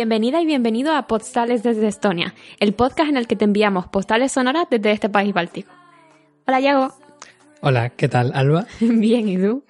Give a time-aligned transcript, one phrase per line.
[0.00, 4.32] Bienvenida y bienvenido a Postales desde Estonia, el podcast en el que te enviamos postales
[4.32, 5.70] sonoras desde este país báltico.
[6.46, 6.94] Hola, Yago.
[7.60, 8.66] Hola, ¿qué tal, Alba?
[8.80, 9.62] Bien, ¿y tú?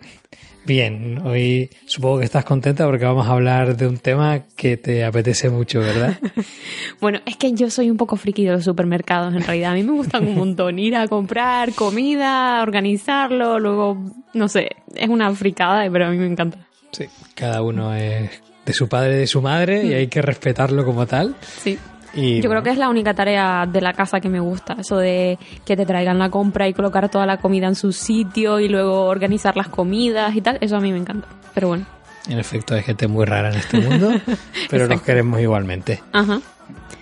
[0.64, 5.04] Bien, hoy supongo que estás contenta porque vamos a hablar de un tema que te
[5.04, 6.17] apetece mucho, ¿verdad?
[7.01, 9.73] bueno, es que yo soy un poco friki de los supermercados en realidad.
[9.73, 13.99] A mí me gustan un montón ir a comprar comida, organizarlo, luego,
[14.32, 16.68] no sé, es una fricada, pero a mí me encanta.
[16.93, 18.31] Sí, cada uno es
[18.71, 21.35] de su padre y de su madre y hay que respetarlo como tal.
[21.41, 21.79] Sí.
[22.15, 25.39] Yo creo que es la única tarea de la casa que me gusta, eso de
[25.65, 29.05] que te traigan la compra y colocar toda la comida en su sitio y luego
[29.05, 31.29] organizar las comidas y tal, eso a mí me encanta.
[31.55, 31.87] Pero bueno.
[32.29, 34.12] En efecto, hay gente muy rara en este mundo,
[34.71, 36.03] pero nos queremos igualmente.
[36.12, 36.41] Ajá.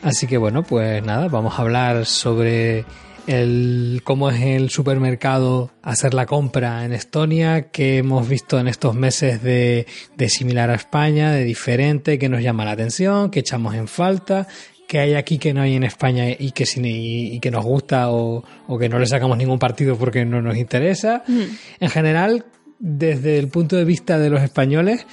[0.03, 2.85] Así que bueno, pues nada, vamos a hablar sobre
[3.29, 8.95] el cómo es el supermercado hacer la compra en Estonia, que hemos visto en estos
[8.95, 13.75] meses de, de, similar a España, de diferente, que nos llama la atención, que echamos
[13.75, 14.49] en falta
[14.89, 18.43] que hay aquí que no hay en España y que, y, que nos gusta o,
[18.81, 21.23] que no le sacamos ningún partido porque no nos interesa.
[21.79, 22.47] En general,
[22.79, 25.07] desde el punto de vista de los españoles,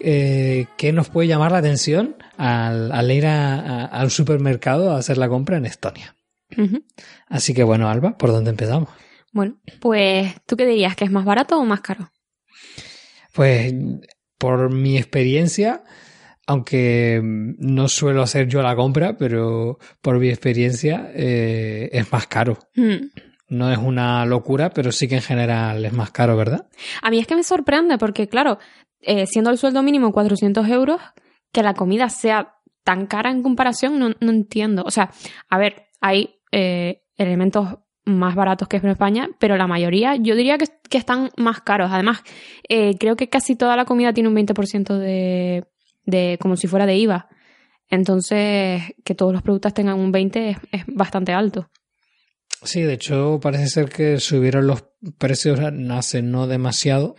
[0.00, 5.58] eh, ¿qué nos puede llamar la atención al, ir al supermercado a hacer la compra
[5.58, 6.16] en Estonia?
[7.28, 8.88] Así que bueno, Alba, ¿por dónde empezamos?
[9.32, 12.10] Bueno, pues tú qué dirías, que es más barato o más caro?
[13.32, 13.74] Pues
[14.38, 15.84] por mi experiencia,
[16.46, 22.26] aunque mm, no suelo hacer yo la compra, pero por mi experiencia eh, es más
[22.26, 22.58] caro.
[22.74, 23.08] Hmm.
[23.48, 26.68] No es una locura, pero sí que en general es más caro, ¿verdad?
[27.02, 28.58] A mí es que me sorprende porque, claro,
[29.00, 31.00] eh, siendo el sueldo mínimo 400 euros,
[31.52, 34.82] que la comida sea tan cara en comparación, no, entiendo.
[34.84, 35.10] O sea,
[35.48, 40.58] a ver, hay eh, elementos más baratos que en España, pero la mayoría yo diría
[40.58, 41.90] que, que están más caros.
[41.92, 42.22] Además,
[42.68, 45.64] creo que casi toda la comida tiene un 20% de
[46.04, 47.28] de como si fuera de IVA.
[47.88, 51.70] Entonces, que todos los productos tengan un 20 es, bastante alto.
[52.62, 54.84] Sí, de hecho parece ser que subieron los
[55.18, 55.58] precios
[55.90, 57.16] hace no demasiado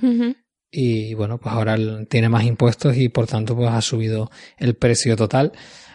[0.72, 1.78] y bueno, pues ahora
[2.10, 5.52] tiene más impuestos y por tanto pues ha subido el precio total.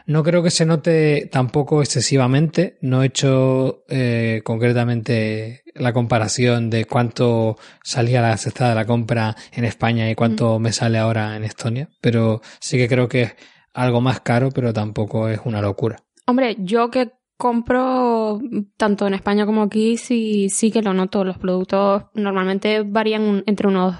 [0.09, 2.79] No creo que se note tampoco excesivamente.
[2.81, 9.37] No he hecho eh, concretamente la comparación de cuánto salía la cesta de la compra
[9.53, 13.37] en España y cuánto me sale ahora en Estonia, pero sí que creo que es
[13.75, 15.99] algo más caro, pero tampoco es una locura.
[16.27, 18.41] Hombre, yo que compro
[18.79, 21.23] tanto en España como aquí, sí, sí que lo noto.
[21.23, 23.95] Los productos normalmente varían entre unos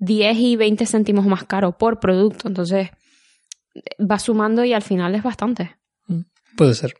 [0.00, 2.48] 10 y 20 céntimos más caro por producto.
[2.48, 2.90] Entonces,
[3.98, 5.76] va sumando y al final es bastante.
[6.06, 6.22] Mm,
[6.56, 6.94] puede ser.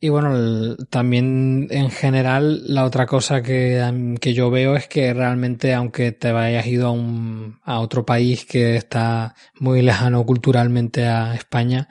[0.00, 5.74] Y bueno, también en general la otra cosa que, que, yo veo es que realmente
[5.74, 11.34] aunque te vayas ido a, un, a otro país que está muy lejano culturalmente a
[11.34, 11.88] España,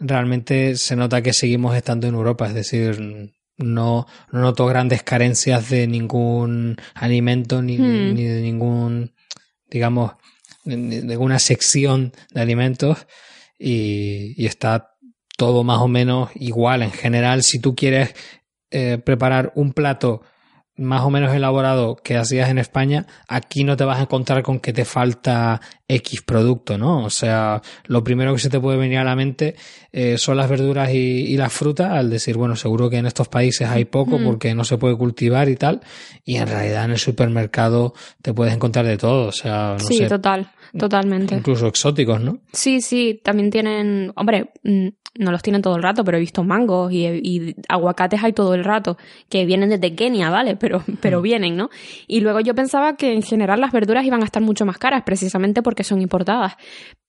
[0.00, 5.70] realmente se nota que seguimos estando en Europa, es decir, no, no noto grandes carencias
[5.70, 8.14] de ningún alimento ni, hmm.
[8.14, 9.14] ni de ningún,
[9.70, 10.14] digamos,
[10.64, 13.06] de una sección de alimentos
[13.58, 14.96] y, está
[15.36, 17.42] todo más o menos igual en general.
[17.42, 18.14] Si tú quieres
[18.70, 20.22] eh, preparar un plato
[20.76, 24.58] más o menos elaborado que hacías en España, aquí no te vas a encontrar con
[24.58, 27.04] que te falta X producto, ¿no?
[27.04, 29.54] O sea, lo primero que se te puede venir a la mente
[29.92, 33.68] eh, son las verduras y, las frutas, al decir, bueno, seguro que en estos países
[33.68, 34.24] hay poco mm.
[34.24, 35.80] porque no se puede cultivar y tal,
[36.24, 40.04] y en realidad en el supermercado te puedes encontrar de todo, o sea, no sí,
[40.06, 41.36] total, totalmente.
[41.36, 42.38] Incluso exóticos, ¿no?
[42.52, 46.42] Sí, sí, también tienen, hombre, mm, no los tienen todo el rato, pero he visto
[46.42, 48.96] mangos y, aguacates hay todo el rato,
[49.28, 50.56] que vienen desde Kenia, ¿vale?
[50.56, 51.22] Pero, pero mm.
[51.22, 51.70] vienen, ¿no?
[52.06, 55.02] Y luego yo pensaba que en general las verduras iban a estar mucho más caras,
[55.04, 56.54] precisamente porque son importadas.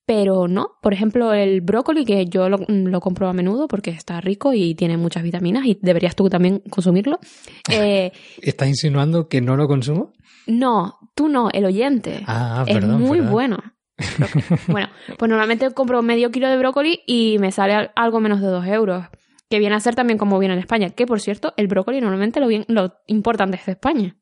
[0.08, 4.22] Pero no, por ejemplo, el brócoli, que yo lo, lo, compro a menudo porque está
[4.22, 7.20] rico y tiene muchas vitaminas y deberías tú también consumirlo.
[7.72, 8.12] Eh,
[8.42, 10.14] ¿Estás insinuando que no lo consumo?
[10.46, 12.24] No, tú no, el oyente.
[12.28, 13.58] Ah, es muy bueno.
[14.68, 18.66] bueno, pues normalmente compro medio kilo de brócoli y me sale algo menos de dos
[18.68, 19.06] euros.
[19.50, 20.90] Que viene a ser también como viene en España.
[20.90, 24.18] Que por cierto, el brócoli normalmente lo, bien, lo importan desde España.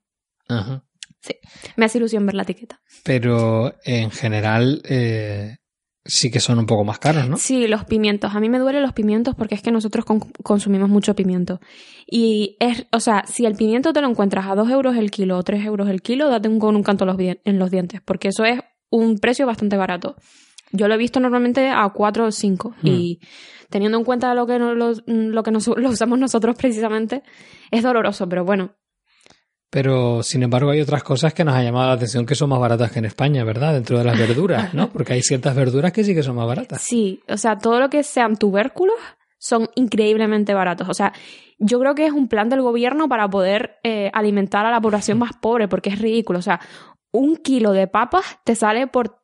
[0.48, 0.84] Ajá.
[1.22, 1.36] Sí,
[1.78, 2.82] me hace ilusión ver la etiqueta.
[3.04, 5.56] Pero en general eh,
[6.06, 7.38] sí que son un poco más caros, ¿no?
[7.38, 8.36] Sí, los pimientos.
[8.36, 10.06] A mí me duelen los pimientos porque es que nosotros
[10.44, 11.60] consumimos mucho pimiento.
[12.06, 15.38] Y es, o sea, si el pimiento te lo encuentras a dos euros el kilo
[15.38, 18.44] o tres euros el kilo, date un, con un canto en los dientes, porque eso
[18.44, 18.60] es
[18.90, 20.16] un precio bastante barato.
[20.72, 23.26] Yo lo he visto normalmente a 4 o 5 y hmm.
[23.70, 27.24] teniendo en cuenta lo que, lo, que nos, lo usamos nosotros precisamente,
[27.72, 28.76] es doloroso, pero bueno.
[29.74, 32.60] Pero, sin embargo, hay otras cosas que nos han llamado la atención que son más
[32.60, 33.74] baratas que en España, ¿verdad?
[33.74, 34.92] Dentro de las verduras, ¿no?
[34.92, 36.80] Porque hay ciertas verduras que sí que son más baratas.
[36.80, 38.94] Sí, o sea, todo lo que sean tubérculos
[39.40, 40.88] son increíblemente baratos.
[40.90, 41.12] O sea,
[41.58, 45.18] yo creo que es un plan del gobierno para poder eh, alimentar a la población
[45.18, 46.38] más pobre, porque es ridículo.
[46.38, 46.60] O sea,
[47.12, 49.24] un kilo de papas te sale por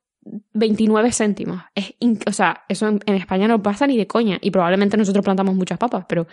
[0.54, 1.62] 29 céntimos.
[1.76, 1.94] Es
[2.28, 4.40] o sea, eso en, España no pasa ni de coña.
[4.42, 6.26] Y probablemente nosotros plantamos muchas papas, pero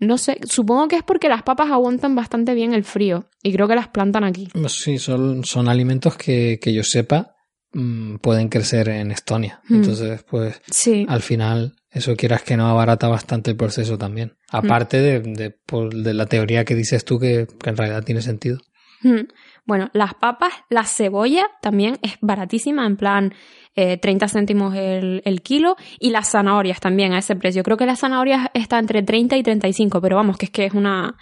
[0.00, 0.38] no sé.
[0.44, 3.26] Supongo que es porque las papas aguantan bastante bien el frío.
[3.42, 4.48] Y creo que las plantan aquí.
[4.68, 7.36] Sí, son, son alimentos que, que yo sepa
[7.72, 9.60] mm, pueden crecer en Estonia.
[9.68, 9.74] Mm.
[9.74, 11.04] Entonces, pues, sí.
[11.08, 14.36] al final, eso quieras que no abarata bastante el proceso también.
[14.50, 15.58] Aparte de, de,
[15.92, 18.58] de, la teoría que dices tú que, que en realidad tiene sentido.
[19.02, 19.28] Mm.
[19.66, 23.34] Bueno, las papas, la cebolla también es baratísima, en plan
[23.74, 27.62] 30 eh, céntimos el, kilo, y las zanahorias también a ese precio.
[27.62, 30.74] Creo que las zanahorias está entre 30 y 35, pero vamos, que es que es
[30.74, 31.16] una...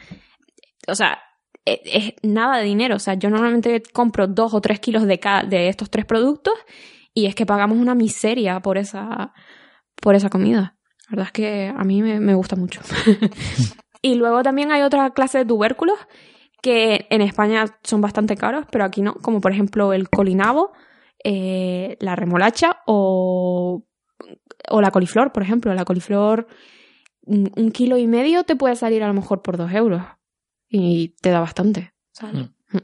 [0.87, 1.19] O sea,
[1.65, 2.97] e, es, nada de dinero.
[2.97, 6.55] O sea, yo normalmente compro dos o tres kilos de, de estos tres productos
[7.15, 9.33] y es que pagamos una miseria por esa,
[10.00, 10.77] por esa comida.
[11.09, 12.81] La verdad es que a mí me, me gusta mucho.
[14.03, 15.99] y luego también hay otra clase de tubérculos
[16.62, 20.73] que en España son bastante caros, pero aquí no, como por ejemplo el colinabo,
[21.25, 23.85] eh, la remolacha o,
[24.69, 25.75] o la coliflor, por ejemplo.
[25.75, 26.47] La coliflor,
[27.23, 30.03] un kilo y medio te puede salir a lo mejor por dos euros
[30.69, 31.93] y te da bastante.
[32.23, 32.79] Mm.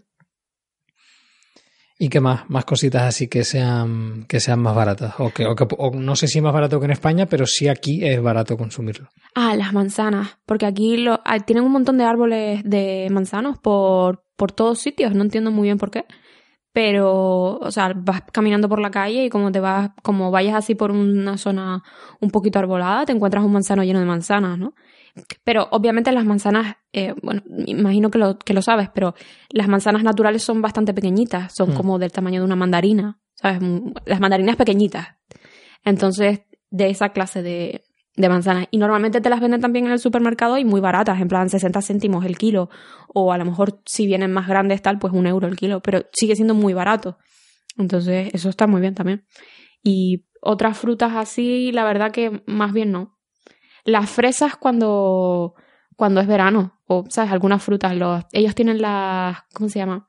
[1.97, 2.49] ¿Y qué más?
[2.51, 5.15] Más cositas así que sean, que sean más baratas.
[5.19, 8.21] O que, o no sé si más barato que en España, pero sí aquí es
[8.21, 9.09] barato consumirlo.
[9.35, 10.39] Ah, las manzanas.
[10.45, 15.15] Porque aquí lo, ah, tienen un montón de árboles de manzanos por, por todos sitios.
[15.15, 16.05] No entiendo muy bien por qué.
[16.75, 20.75] Pero, o sea, vas caminando por la calle y como te vas, como vayas así
[20.75, 21.85] por una zona
[22.21, 24.75] un poquito arbolada, te encuentras un manzano lleno de manzanas, ¿no?
[25.45, 29.15] Pero obviamente las manzanas, eh, bueno, imagino que lo, que lo sabes, pero
[29.51, 31.75] las manzanas naturales son bastante pequeñitas, son mm.
[31.77, 33.61] como del tamaño de una mandarina, ¿sabes?
[33.63, 35.11] Mm, las mandarinas pequeñitas.
[35.85, 36.41] Entonces,
[36.71, 37.85] de esa clase de,
[38.17, 38.67] de manzanas.
[38.71, 41.83] Y normalmente te las venden también en el supermercado y muy baratas, en plan 60
[41.83, 42.71] céntimos el kilo.
[43.09, 46.07] O a lo mejor si vienen más grandes tal, pues un euro el kilo, pero
[46.13, 47.19] sigue siendo muy barato.
[47.77, 49.27] Entonces, eso está muy bien también.
[49.83, 53.19] Y otras frutas así, la verdad que más bien no.
[53.85, 55.55] Las fresas cuando,
[55.97, 57.33] cuando es verano, o, ¿sabes?
[57.33, 60.09] Algunas frutas, los, ellos tienen las, ¿cómo se llama?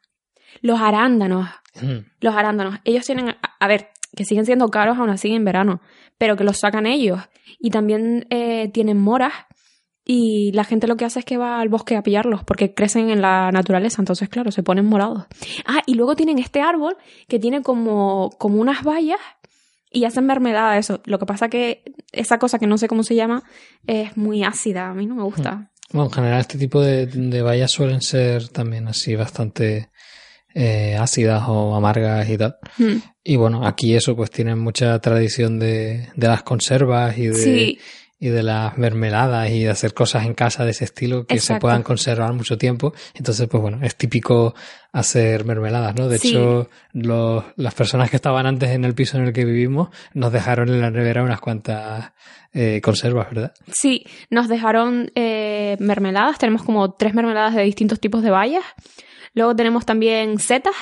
[0.62, 1.50] Los arándanos.
[1.82, 2.06] Mm.
[2.22, 2.80] Los arándanos.
[2.84, 5.82] Ellos tienen, a, ver, que siguen siendo caros aún así en verano,
[6.18, 7.20] pero que los sacan ellos.
[7.60, 9.34] Y también eh, tienen moras.
[10.08, 13.10] Y la gente lo que hace es que va al bosque a pillarlos porque crecen
[13.10, 15.26] en la naturaleza, entonces claro, se ponen morados.
[15.66, 16.96] Ah, y luego tienen este árbol
[17.28, 19.20] que tiene como, como unas bayas
[19.92, 21.02] y hacen mermelada eso.
[21.06, 23.44] Lo que pasa que esa cosa que no sé cómo se llama
[23.88, 25.56] es muy ácida, a mí no me gusta.
[25.56, 25.70] Mm.
[25.92, 29.90] Bueno, en general este tipo de, de bayas suelen ser también así bastante
[30.56, 32.56] eh, ácidas o amargas y tal.
[32.78, 32.96] Mm.
[33.24, 37.78] Y bueno, aquí eso pues tienen mucha tradición de, de las conservas y de,
[38.26, 41.60] y de las mermeladas y de hacer cosas en casa de ese estilo que se
[41.60, 42.92] puedan conservar mucho tiempo.
[43.14, 44.56] Entonces, pues bueno, es típico
[44.92, 46.08] hacer mermeladas, ¿no?
[46.08, 49.90] De hecho, los, las personas que estaban antes en el piso en el que vivimos
[50.16, 52.14] nos dejaron en la nevera unas cuantas
[52.52, 53.54] eh, conservas, ¿verdad?
[53.72, 56.40] Sí, nos dejaron eh, mermeladas.
[56.40, 58.64] Tenemos como tres mermeladas de distintos tipos de bayas.
[59.36, 60.74] Luego tenemos también setas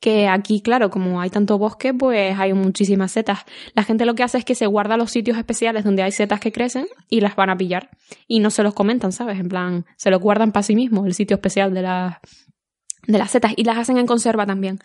[0.00, 3.40] que aquí, claro, como hay tanto bosque, pues hay muchísimas setas.
[3.74, 6.40] La gente lo que hace es que se guarda los sitios especiales donde hay setas
[6.40, 7.90] que crecen y las van a pillar.
[8.26, 9.38] Y no se los comentan, ¿sabes?
[9.38, 12.16] En plan, se los guardan para sí mismos, el sitio especial de las,
[13.06, 13.52] de las setas.
[13.56, 14.80] Y las hacen en conserva también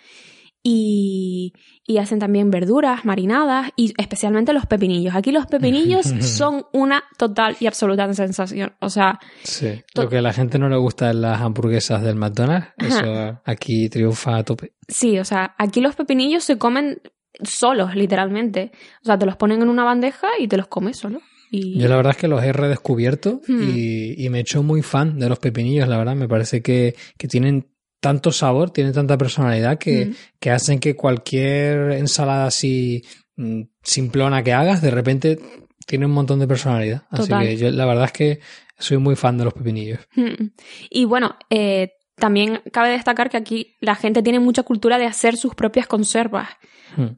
[0.67, 1.53] y,
[1.85, 5.13] y, hacen también verduras marinadas y especialmente los pepinillos.
[5.13, 8.73] Aquí los pepinillos son una total y absoluta sensación.
[8.81, 9.83] O sea, sí.
[9.93, 13.89] lo que a la gente no le gusta en las hamburguesas del McDonald's, eso aquí
[13.89, 14.73] triunfa a tope.
[14.87, 16.99] Sí, o sea, aquí los pepinillos se comen
[17.43, 18.71] solos, literalmente.
[19.03, 21.21] O sea, te los ponen en una bandeja y te los comes solo.
[21.51, 21.79] Y...
[21.79, 23.69] Yo la verdad es que los he redescubierto hmm.
[23.69, 26.15] y, y, me he hecho muy fan de los pepinillos, la verdad.
[26.15, 27.67] Me parece que, que tienen
[27.99, 30.15] tanto sabor, tiene tanta personalidad que, mm.
[30.39, 33.03] que hacen que cualquier ensalada así
[33.35, 35.39] mm, simplona que hagas, de repente
[35.85, 37.03] tiene un montón de personalidad.
[37.09, 38.39] Así que yo la verdad es que
[38.77, 39.99] soy muy fan de los pepinillos.
[40.15, 40.47] Mm.
[40.89, 45.37] Y bueno, eh, también cabe destacar que aquí la gente tiene mucha cultura de hacer
[45.37, 46.49] sus propias conservas.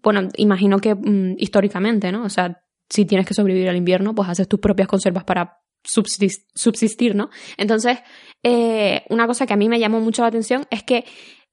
[0.01, 0.95] Bueno, imagino que
[1.37, 2.23] históricamente, ¿no?
[2.23, 7.15] O sea, si tienes que sobrevivir al invierno, pues haces tus propias conservas para subsistir,
[7.15, 7.29] ¿no?
[7.57, 7.99] Entonces,
[8.43, 11.05] eh, una cosa que a mí me llamó mucho la atención es que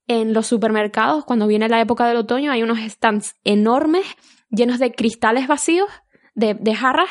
[0.06, 4.04] en los supermercados, cuando viene la época del otoño, hay unos stands enormes
[4.50, 5.88] llenos de cristales vacíos,
[6.34, 7.08] de, jarras,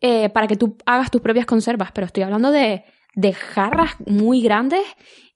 [0.00, 1.90] eh, para que tú hagas tus propias conservas.
[1.92, 2.84] Pero estoy hablando de,
[3.14, 4.82] de jarras muy grandes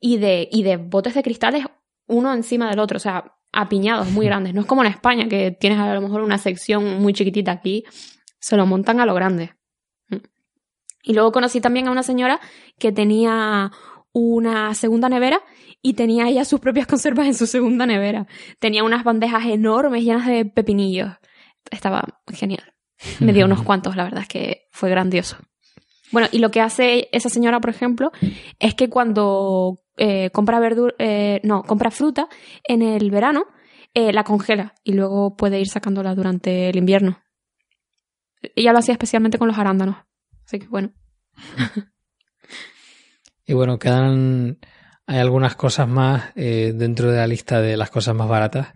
[0.01, 1.65] y de, y de botes de cristales
[2.07, 4.55] uno encima del otro, o sea, apiñados muy grandes.
[4.55, 7.85] No es como en España, que tienes a lo mejor una sección muy chiquitita aquí,
[8.39, 9.55] se lo montan a lo grande.
[11.03, 12.41] Y luego conocí también a una señora
[12.79, 13.73] que tenía
[14.13, 15.41] una segunda nevera
[15.81, 18.27] y tenía ella sus propias conservas en su segunda nevera.
[18.59, 21.11] Tenía unas bandejas enormes llenas de pepinillos.
[21.71, 22.75] Estaba genial.
[23.21, 25.37] Me dio unos cuantos, la verdad es que fue grandioso.
[26.13, 28.13] Bueno, y lo que hace esa señora, por ejemplo,
[28.61, 32.29] es que cuando eh, compra verdura, eh, no, compra fruta
[32.65, 33.47] en el verano,
[33.95, 37.19] eh, la congela y luego puede ir sacándola durante el invierno.
[38.55, 39.97] Ella lo hacía especialmente con los arándanos.
[40.53, 40.93] Así que bueno.
[43.47, 44.59] y bueno, quedan.
[45.07, 48.69] Hay algunas cosas más dentro de la lista de las cosas más baratas,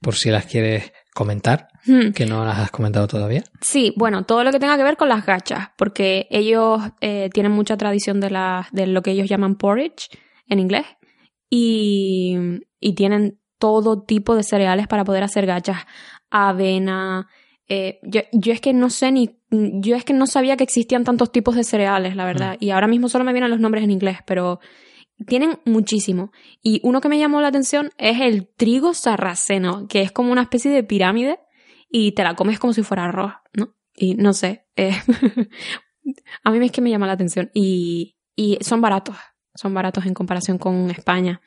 [0.00, 2.10] por si las quieres comentar, hmm.
[2.10, 3.44] que no las has comentado todavía.
[3.60, 7.76] Sí, bueno, todo lo que tenga que ver con las gachas, porque ellos tienen mucha
[7.76, 10.10] tradición de, la, de lo que ellos llaman porridge,
[10.48, 10.86] en inglés
[11.48, 12.36] y,
[12.80, 15.86] y tienen todo tipo de cereales para poder hacer gachas,
[16.28, 17.28] avena.
[17.70, 19.38] Eh, yo, yo, es que no sé ni.
[19.50, 22.54] Yo es que no sabía que existían tantos tipos de cereales, la verdad.
[22.60, 22.64] Mm.
[22.64, 24.60] Y ahora mismo solo me vienen los nombres en inglés, pero
[25.26, 26.32] tienen muchísimo.
[26.62, 30.42] Y uno que me llamó la atención es el trigo sarraceno, que es como una
[30.42, 31.38] especie de pirámide
[31.88, 33.74] y te la comes como si fuera arroz, ¿no?
[33.94, 34.66] Y no sé.
[34.76, 34.92] Eh,
[36.44, 37.50] a mí es que me llama la atención.
[37.54, 39.16] Y, y son baratos
[39.54, 41.40] son baratos en comparación con España.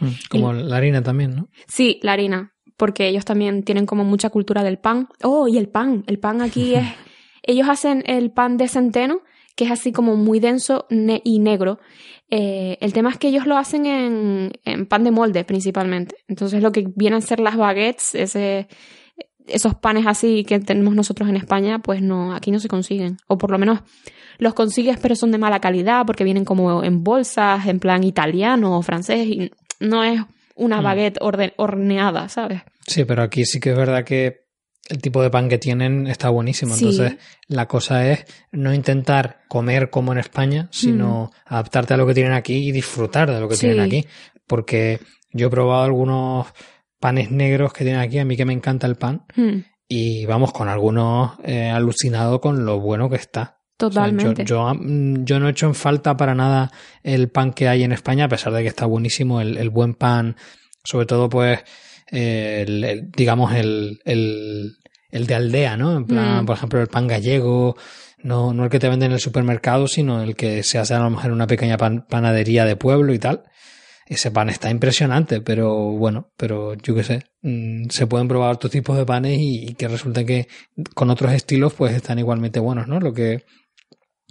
[0.00, 1.48] Mm, como la harina también, ¿no?
[1.66, 5.08] Sí, la harina, porque ellos también tienen como mucha cultura del pan.
[5.22, 6.86] Oh, y el pan, el pan aquí es...
[7.42, 9.20] ellos hacen el pan de centeno,
[9.56, 11.80] que es así como muy denso y negro.
[12.30, 16.16] Eh, el tema es que ellos lo hacen en, en, pan de molde principalmente.
[16.28, 18.68] Entonces lo que vienen a ser las baguettes, ese,
[19.48, 23.16] esos panes así que tenemos nosotros en España, pues no, aquí no se consiguen.
[23.26, 23.80] O por lo menos
[24.38, 28.78] los consigues, pero son de mala calidad porque vienen como en bolsas, en plan italiano
[28.78, 30.20] o francés, y no es
[30.58, 30.84] una mm.
[30.84, 31.18] baguette
[31.56, 32.62] horneada, ¿sabes?
[32.86, 34.48] Sí, pero aquí sí que es verdad que
[34.88, 36.74] el tipo de pan que tienen está buenísimo.
[36.74, 41.52] Entonces, la cosa es no intentar comer como en España, sino mm.
[41.52, 44.06] adaptarte a lo que tienen aquí y disfrutar de lo que tienen aquí.
[44.46, 45.00] Porque
[45.32, 46.46] yo he probado algunos
[46.98, 49.24] panes negros que tienen aquí, a mí que me encanta el pan.
[49.36, 49.58] Mm.
[49.88, 53.57] Y vamos, con algunos eh, alucinado con lo bueno que está.
[53.78, 54.44] Totalmente.
[54.44, 56.72] yo, yo, no he hecho en falta para nada
[57.04, 60.34] el pan que hay en España, a pesar de que está buenísimo el, buen pan,
[60.82, 61.60] sobre todo pues,
[62.08, 65.96] el, digamos, el, el, de aldea, ¿no?
[65.96, 66.46] En plan, mm.
[66.46, 67.76] por ejemplo, el pan gallego,
[68.20, 70.98] no, no el que te venden en el supermercado, sino el que se hace a
[70.98, 73.44] lo mejor en una pequeña panadería de pueblo y tal.
[74.06, 78.72] Ese pan está impresionante, pero bueno, pero yo qué sé, mm, se pueden probar otros
[78.72, 80.48] tipos de panes y, y que resulta que
[80.94, 82.98] con otros estilos pues están igualmente buenos, ¿no?
[82.98, 83.44] Lo que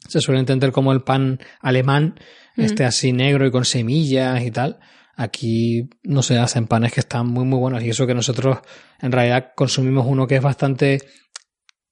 [0.08, 2.16] se suele entender como el pan alemán,
[2.56, 4.80] este así negro y con semillas y tal.
[5.16, 8.60] Aquí no se hacen panes que están muy muy buenos y eso que nosotros
[9.02, 11.00] en realidad consumimos uno que es bastante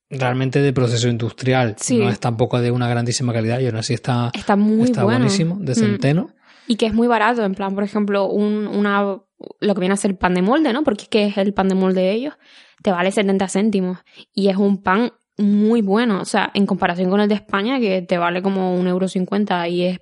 [0.10, 4.32] realmente de proceso industrial, no es tampoco de una grandísima calidad y aún así está,
[4.34, 5.76] está, muy está buenísimo, de mm.
[5.76, 6.30] centeno.
[6.68, 9.98] Y que es muy barato, en plan, por ejemplo, un, una, lo que viene a
[9.98, 10.84] ser pan de molde, ¿no?
[10.84, 12.34] Porque es que es el pan de molde de ellos,
[12.82, 14.00] te vale 70 céntimos
[14.34, 16.22] y es un pan muy bueno.
[16.22, 19.68] O sea, en comparación con el de España, que te vale como un euro cincuenta
[19.68, 20.00] y es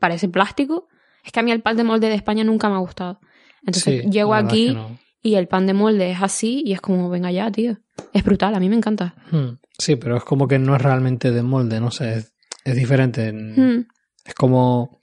[0.00, 0.88] parece plástico.
[1.24, 3.20] Es que a mí el pan de molde de España nunca me ha gustado.
[3.62, 4.76] Entonces llego aquí
[5.22, 7.78] y el pan de molde es así y es como, venga ya, tío.
[8.12, 9.14] Es brutal, a mí me encanta.
[9.30, 9.58] Hmm.
[9.78, 12.24] Sí, pero es como que no es realmente de molde, no sé,
[12.64, 13.32] es, diferente.
[13.32, 13.86] Hmm.
[14.24, 15.00] Es como,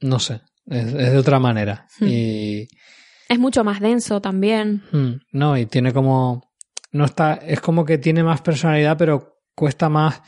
[0.00, 1.86] no sé, es, de otra manera.
[1.98, 2.06] Hmm.
[2.08, 2.68] Y...
[3.28, 4.84] Es mucho más denso también.
[5.32, 6.45] No, y tiene como
[6.96, 10.22] no está, es como que tiene más personalidad, pero cuesta más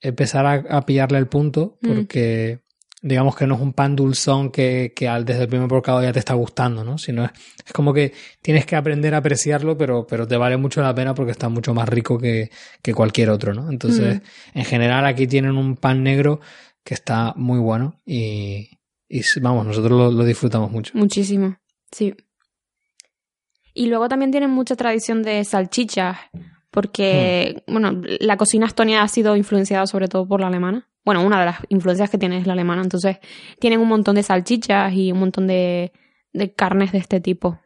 [0.00, 1.88] empezar a, pillarle el punto, mm.
[1.88, 2.60] porque
[3.00, 6.12] digamos que no es un pan dulzón que, que al, desde el primer bocado ya
[6.12, 6.96] te está gustando, ¿no?
[6.96, 7.30] Sino es,
[7.66, 11.14] es, como que tienes que aprender a apreciarlo, pero, pero te vale mucho la pena
[11.14, 12.50] porque está mucho más rico que,
[12.82, 13.70] que cualquier otro, ¿no?
[13.70, 14.22] Entonces,
[14.54, 14.58] mm.
[14.58, 16.40] en general aquí tienen un pan negro
[16.82, 18.70] que está muy bueno y,
[19.08, 20.92] y vamos, nosotros lo, lo disfrutamos mucho.
[20.96, 21.56] Muchísimo,
[21.90, 22.14] sí.
[23.74, 26.16] Y luego también tienen mucha tradición de salchichas,
[26.70, 27.72] porque, hmm.
[27.72, 30.88] bueno, la cocina estonia ha sido influenciada sobre todo por la alemana.
[31.04, 32.82] Bueno, una de las influencias que tiene es la alemana.
[32.82, 33.18] Entonces,
[33.58, 35.92] tienen un montón de salchichas y un montón de,
[36.32, 37.58] de carnes de este tipo.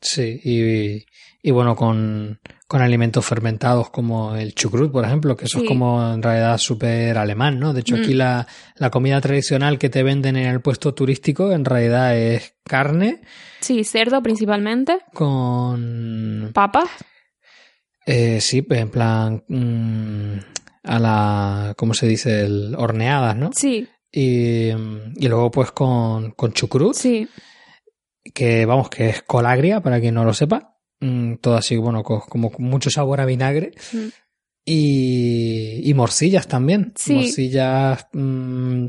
[0.00, 1.06] Sí, y,
[1.42, 6.12] y bueno, con, con, alimentos fermentados como el chucrut, por ejemplo, que eso es como
[6.12, 7.72] en realidad súper alemán, ¿no?
[7.72, 8.18] De hecho, aquí mm.
[8.18, 13.22] la, la, comida tradicional que te venden en el puesto turístico en realidad es carne.
[13.60, 15.00] Sí, cerdo principalmente.
[15.12, 16.50] Con...
[16.54, 16.90] Papas.
[18.06, 19.44] Eh, sí, en plan...
[19.48, 20.38] Mm,
[20.84, 21.74] a la...
[21.76, 22.44] ¿Cómo se dice?
[22.44, 23.50] El, horneadas, ¿no?
[23.52, 23.88] Sí.
[24.12, 26.94] Y, y luego pues con, con chucrut.
[26.94, 27.28] Sí.
[28.32, 30.76] Que vamos, que es colagria, para quien no lo sepa.
[31.00, 33.72] Mm, todo así, bueno, como mucho sabor a vinagre.
[33.92, 34.08] Mm.
[34.64, 36.92] Y, y, morcillas también.
[36.94, 37.14] Sí.
[37.14, 38.86] Morcillas mm,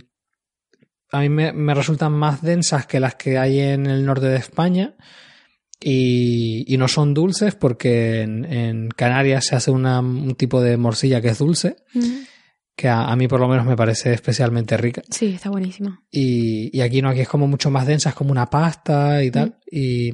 [1.11, 4.37] a mí me, me, resultan más densas que las que hay en el norte de
[4.37, 4.95] España.
[5.81, 10.75] Y, y no son dulces porque en, en Canarias se hace una, un tipo de
[10.75, 11.77] morcilla que es dulce
[12.79, 15.01] que a, mí por lo menos me parece especialmente rica.
[15.11, 16.01] Sí, está buenísima.
[16.09, 19.29] Y, y aquí no, aquí es como mucho más densa, es como una pasta y
[19.31, 19.59] tal.
[19.69, 20.11] Y,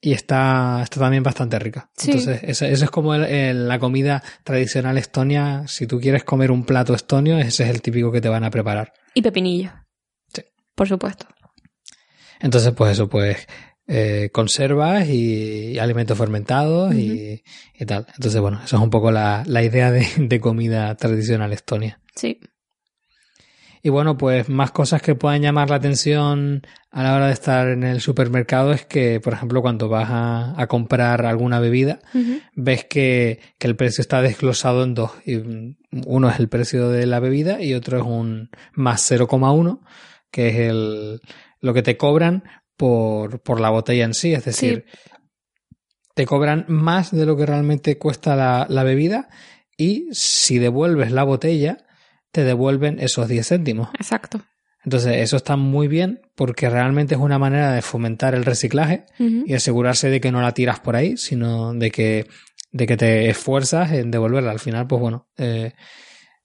[0.00, 1.90] y está, está también bastante rica.
[2.02, 5.64] Entonces, eso, es como la comida tradicional estonia.
[5.66, 8.50] Si tú quieres comer un plato estonio, ese es el típico que te van a
[8.50, 8.94] preparar.
[9.12, 9.70] Y pepinillo.
[10.32, 10.42] Sí.
[10.74, 11.26] Por supuesto.
[12.40, 13.46] Entonces, pues eso, pues
[13.90, 17.42] eh, conservas y, alimentos fermentados y,
[17.86, 18.06] tal.
[18.14, 21.98] Entonces, bueno, eso es un poco la, la idea de, de, comida tradicional estonia.
[22.14, 22.38] Sí.
[23.82, 27.68] Y bueno, pues más cosas que puedan llamar la atención a la hora de estar
[27.68, 32.00] en el supermercado es que, por ejemplo, cuando vas a, a comprar alguna bebida,
[32.54, 35.12] ves que, que, el precio está desglosado en dos.
[35.24, 35.76] Y
[36.06, 39.80] uno es el precio de la bebida y otro es un más 0,1,
[40.30, 41.20] que es el,
[41.60, 42.42] lo que te cobran
[42.78, 44.86] por, por la botella en sí, es decir,
[46.14, 49.28] te cobran más de lo que realmente cuesta la, la, bebida
[49.76, 51.78] y si devuelves la botella,
[52.32, 53.90] te devuelven esos 10 céntimos.
[53.94, 54.42] Exacto.
[54.84, 59.52] Entonces, eso está muy bien porque realmente es una manera de fomentar el reciclaje y
[59.52, 62.26] asegurarse de que no la tiras por ahí, sino de que,
[62.70, 64.52] de que te esfuerzas en devolverla.
[64.52, 65.72] Al final, pues bueno, eh,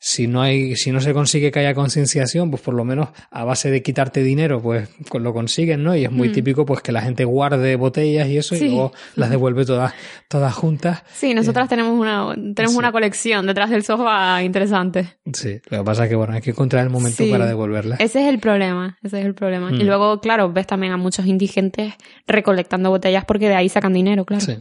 [0.05, 3.45] si no hay, si no se consigue que haya concienciación, pues por lo menos a
[3.45, 5.95] base de quitarte dinero, pues lo consiguen, ¿no?
[5.95, 6.31] Y es muy mm.
[6.33, 9.93] típico pues que la gente guarde botellas y eso y luego las devuelve todas,
[10.27, 11.03] todas juntas.
[11.13, 15.15] Sí, nosotras eh, tenemos una, tenemos una colección detrás del sofá interesante.
[15.31, 18.01] Sí, lo que pasa es que bueno, hay que encontrar el momento para devolverlas.
[18.01, 19.71] Ese es el problema, ese es el problema.
[19.71, 19.87] Y mm.
[19.87, 21.93] luego, claro, ves también a muchos indigentes
[22.27, 24.43] recolectando botellas porque de ahí sacan dinero, claro.
[24.43, 24.57] Sí,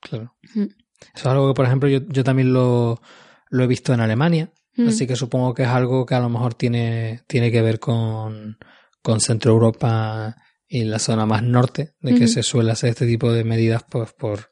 [0.00, 0.34] claro.
[0.54, 0.64] Mm.
[0.64, 0.74] Eso
[1.14, 3.00] es algo que, por ejemplo, yo, yo también lo,
[3.48, 4.88] lo he visto en Alemania Mm.
[4.88, 8.58] Así que supongo que es algo que a lo mejor tiene, tiene que ver con,
[9.02, 13.32] con Centro Europa y la zona más norte, de que se suele hacer este tipo
[13.32, 14.50] de medidas pues por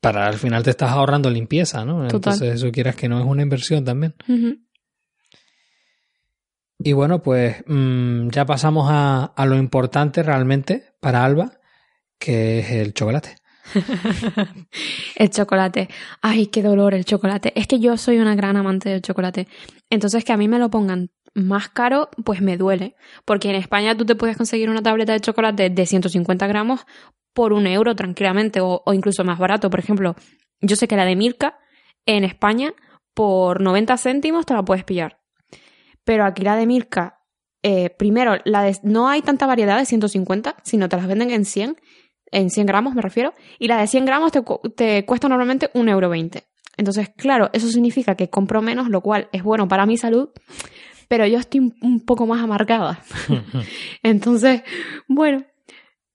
[0.00, 2.04] para al final te estás ahorrando limpieza, ¿no?
[2.04, 4.14] Entonces eso quieras que no es una inversión también.
[6.78, 11.52] Y bueno, pues mm, ya pasamos a, a lo importante realmente para Alba,
[12.18, 13.36] que es el chocolate.
[15.16, 15.88] el chocolate.
[16.20, 17.52] Ay, qué dolor el chocolate.
[17.58, 19.48] Es que yo soy una gran amante del chocolate.
[19.90, 22.94] Entonces que a mí me lo pongan más caro, pues me duele.
[23.24, 26.86] Porque en España tú te puedes conseguir una tableta de chocolate de 150 gramos
[27.32, 29.70] por un euro tranquilamente o, incluso más barato.
[29.70, 30.14] Por ejemplo,
[30.60, 31.58] yo sé que la de Milka
[32.06, 32.72] en España
[33.14, 35.20] por 90 céntimos te la puedes pillar.
[36.04, 37.20] Pero aquí la de Milka,
[37.62, 41.44] eh, primero, la de, no hay tanta variedad de 150, sino te las venden en
[41.44, 41.76] 100
[42.34, 44.42] en 100 gramos me refiero, y la de 100 gramos te,
[44.76, 46.12] te cuesta normalmente 1,20 euro.
[46.76, 50.30] Entonces, claro, eso significa que compro menos, lo cual es bueno para mi salud,
[51.08, 53.00] pero yo estoy un poco más amargada.
[54.02, 54.62] Entonces,
[55.06, 55.44] bueno,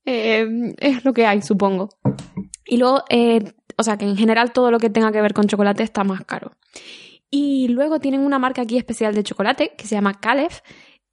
[0.06, 0.46] eh,
[0.80, 1.90] es lo que hay, supongo.
[2.66, 5.48] Y luego, eh, o sea, que en general todo lo que tenga que ver con
[5.48, 6.52] chocolate está más caro.
[7.32, 10.62] Y luego tienen una marca aquí especial de chocolate que se llama Calef,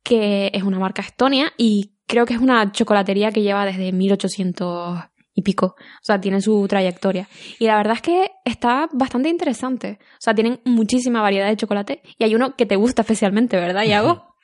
[0.03, 4.99] que es una marca estonia y creo que es una chocolatería que lleva desde 1800
[5.37, 5.77] y pico.
[5.77, 7.29] O sea, tiene su trayectoria.
[7.59, 9.99] Y la verdad es que está bastante interesante.
[10.01, 13.85] O sea, tienen muchísima variedad de chocolate y hay uno que te gusta especialmente, ¿verdad,
[13.85, 14.25] Iago?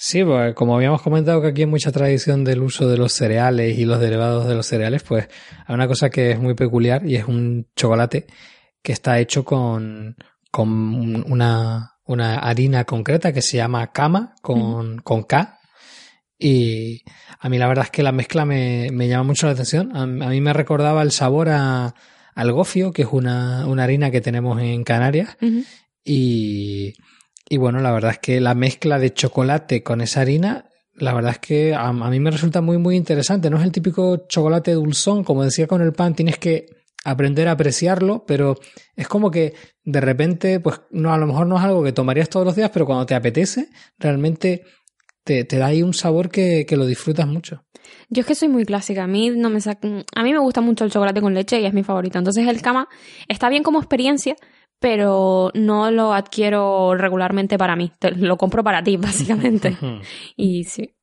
[0.00, 3.76] Sí, pues como habíamos comentado que aquí hay mucha tradición del uso de los cereales
[3.76, 5.28] y los derivados de los cereales, pues
[5.66, 8.28] hay una cosa que es muy peculiar y es un chocolate
[8.80, 10.14] que está hecho con,
[10.52, 15.57] con una, una harina concreta que se llama cama con, con K
[16.38, 17.02] y
[17.40, 19.96] a mí la verdad es que la mezcla me, me llama mucho la atención.
[19.96, 21.94] A, mí me recordaba el sabor a,
[22.34, 25.36] al gofio, que es una, una harina que tenemos en Canarias.
[26.04, 26.94] y,
[27.48, 31.32] y bueno, la verdad es que la mezcla de chocolate con esa harina, la verdad
[31.32, 33.50] es que a, a, mí me resulta muy, muy interesante.
[33.50, 36.66] No es el típico chocolate dulzón, como decía con el pan, tienes que
[37.04, 38.56] aprender a apreciarlo, pero
[38.94, 42.28] es como que de repente, pues no, a lo mejor no es algo que tomarías
[42.28, 44.64] todos los días, pero cuando te apetece, realmente
[45.44, 47.64] te, da ahí un sabor que, lo disfrutas mucho.
[48.08, 49.04] Yo es que soy muy clásica.
[49.04, 51.74] A mí no me a mí me gusta mucho el chocolate con leche y es
[51.74, 52.18] mi favorito.
[52.18, 52.88] Entonces el cama
[53.28, 54.36] está bien como experiencia,
[54.78, 57.92] pero no lo adquiero regularmente para mí.
[58.16, 59.76] Lo compro para ti, básicamente.
[60.36, 60.94] y sí.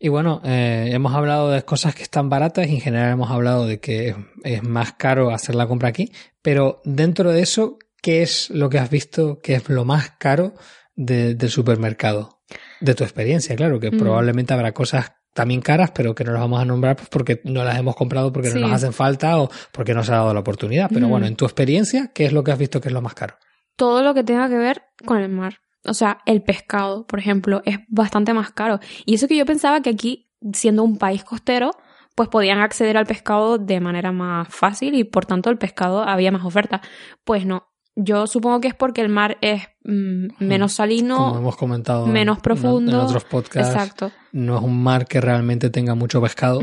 [0.00, 3.66] Y bueno, eh, hemos hablado de cosas que están baratas y en general hemos hablado
[3.66, 6.10] de que es más caro hacer la compra aquí,
[6.42, 10.54] pero dentro de eso, ¿qué es lo que has visto que es lo más caro
[10.96, 12.41] del supermercado?
[12.82, 13.98] De tu experiencia, claro, que Mm.
[13.98, 17.64] probablemente habrá cosas también caras, pero que no las vamos a nombrar pues, porque no
[17.64, 18.54] las hemos comprado porque Sí.
[18.60, 20.90] no nos hacen falta o porque no se ha dado la oportunidad.
[20.92, 21.10] Pero Mm.
[21.10, 23.34] bueno, en tu experiencia, ¿qué es lo que has visto que es lo más caro?
[23.74, 25.54] todo lo que tenga que ver con el mar.
[25.86, 28.78] O sea, el pescado, por ejemplo, es bastante más caro.
[29.06, 31.70] Y eso que yo pensaba que aquí, siendo un país costero,
[32.14, 36.30] pues podían acceder al pescado de manera más fácil y por tanto el pescado había
[36.30, 36.82] más oferta.
[37.24, 37.66] Pues no.
[37.94, 42.38] Yo supongo que es porque el mar es mm, menos Como salino, hemos comentado menos
[42.38, 42.90] en- profundo.
[42.90, 44.10] en otros podcasts, exacto.
[44.32, 46.62] no es un mar que realmente tenga mucho pescado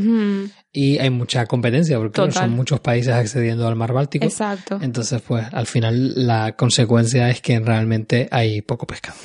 [0.72, 2.34] y hay mucha competencia porque Total.
[2.34, 4.26] son muchos países accediendo al mar Báltico.
[4.26, 4.80] Exacto.
[4.82, 9.18] Entonces, pues al final la consecuencia es que realmente hay poco pescado.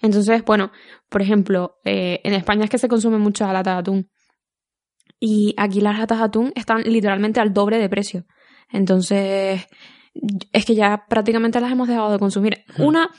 [0.00, 0.70] Entonces, bueno,
[1.08, 4.10] por ejemplo, eh, en España es que se consume mucha lata de atún.
[5.18, 8.24] Y aquí las latas de atún están literalmente al doble de precio.
[8.70, 9.66] Entonces,
[10.52, 12.64] es que ya prácticamente las hemos dejado de consumir.
[12.78, 13.10] Una,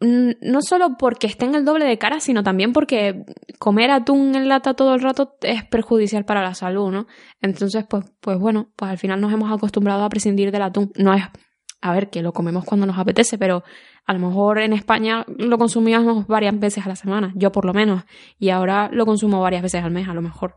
[0.00, 3.24] no solo porque estén el doble de cara, sino también porque
[3.58, 7.06] comer atún en lata todo el rato es perjudicial para la salud, ¿no?
[7.40, 10.92] Entonces, pues, pues bueno, pues al final nos hemos acostumbrado a prescindir del atún.
[10.96, 11.22] No es,
[11.80, 13.62] a ver, que lo comemos cuando nos apetece, pero
[14.04, 17.72] a lo mejor en España lo consumíamos varias veces a la semana, yo por lo
[17.72, 18.02] menos,
[18.38, 20.56] y ahora lo consumo varias veces al mes, a lo mejor.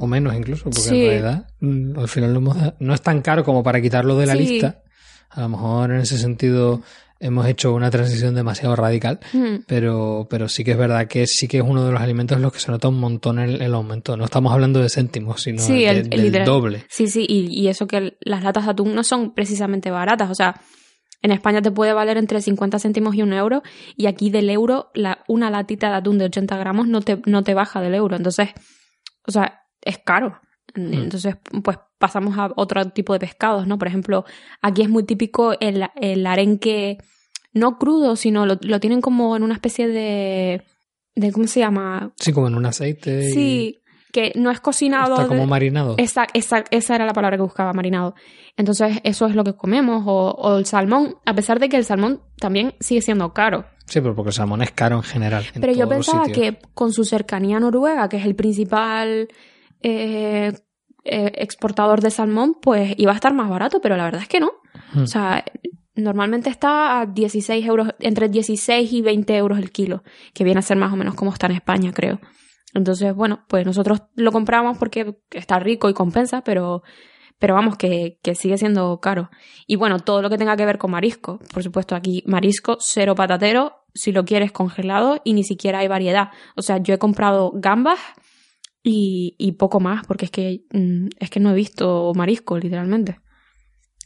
[0.00, 1.00] O menos incluso, porque Sí.
[1.00, 4.26] en realidad mm, al final lo hemos no es tan caro como para quitarlo de
[4.26, 4.38] la Sí.
[4.40, 4.82] lista.
[5.30, 6.82] A lo mejor en ese sentido
[7.20, 9.56] hemos hecho una transición demasiado radical, Hmm.
[9.66, 12.42] pero, pero sí que es verdad que sí que es uno de los alimentos en
[12.42, 14.16] los que se nota un montón el, el aumento.
[14.16, 16.86] No estamos hablando de céntimos, sino Sí, de- el- el del doble.
[16.88, 20.30] Sí, sí, y, y eso que las latas de atún no son precisamente baratas.
[20.30, 20.62] O sea,
[21.22, 23.62] en España te puede valer entre 50 céntimos y un euro,
[23.94, 27.42] y aquí del euro, la, una latita de atún de 80 gramos no te, no
[27.44, 28.16] te baja del euro.
[28.16, 28.48] Entonces,
[29.26, 30.40] o sea, es caro.
[30.74, 33.78] Entonces, pues pasamos a otro tipo de pescados, ¿no?
[33.78, 34.24] Por ejemplo,
[34.62, 36.98] aquí es muy típico el, el arenque,
[37.52, 40.62] no crudo, sino lo, lo tienen como en una especie de.
[41.16, 42.12] de ¿Cómo se llama?
[42.16, 43.28] Sí, como en un aceite.
[43.28, 45.14] y Sí, que no es cocinado.
[45.14, 45.94] Está como marinado.
[45.98, 48.14] esa, esa, esa era la palabra que buscaba, marinado.
[48.56, 50.04] Entonces, eso es lo que comemos.
[50.06, 53.64] O, o el salmón, a pesar de que el salmón también sigue siendo caro.
[53.86, 55.44] Sí, pero porque el salmón es caro en general.
[55.52, 59.28] en Pero yo pensaba que con su cercanía a Noruega, que es el principal
[59.82, 60.52] eh,
[61.04, 64.40] eh, exportador de salmón, pues iba a estar más barato, pero la verdad es que
[64.40, 64.52] no.
[64.92, 65.02] Hmm.
[65.02, 65.44] O sea,
[65.94, 70.02] normalmente está a 16 euros, entre 16 y 20 euros el kilo,
[70.34, 72.20] que viene a ser más o menos como está en España, creo.
[72.74, 76.82] Entonces, bueno, pues nosotros lo compramos porque está rico y compensa, pero,
[77.38, 79.30] pero vamos, que, que sigue siendo caro.
[79.66, 81.40] Y bueno, todo lo que tenga que ver con marisco.
[81.52, 86.30] Por supuesto, aquí marisco, cero patatero, si lo quieres congelado y ni siquiera hay variedad.
[86.56, 87.98] O sea, yo he comprado gambas
[88.82, 93.20] y, y poco más, porque es que, mm, es que no he visto marisco, literalmente.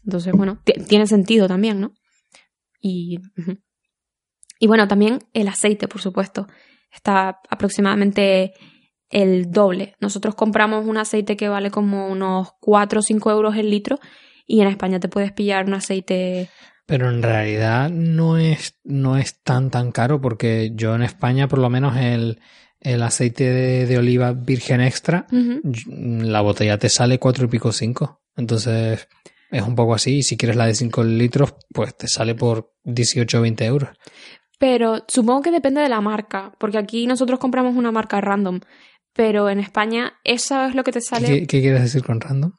[0.05, 1.93] Entonces, bueno, ti- tiene sentido también, ¿no?
[2.81, 3.19] Y,
[4.59, 6.47] y bueno, también el aceite, por supuesto.
[6.93, 8.53] Está aproximadamente
[9.11, 9.95] el doble.
[10.01, 13.99] Nosotros compramos un aceite que vale como unos 4 o 5 euros el litro
[14.47, 16.49] y en España te puedes pillar un aceite...
[16.87, 21.59] Pero en realidad no es, no es tan tan caro porque yo en España por
[21.59, 22.41] lo menos el,
[22.85, 28.21] el aceite de, de oliva virgen extra, la botella te sale cuatro y pico cinco.
[28.37, 29.09] Entonces
[29.51, 30.19] es un poco así.
[30.19, 33.91] Y si quieres la de 5 litros, pues te sale por 18 o 20 euros.
[34.59, 38.61] Pero supongo que depende de la marca, porque aquí nosotros compramos una marca random,
[39.13, 42.53] pero en España eso es lo que te sale ¿Qué, qué quieres decir con random?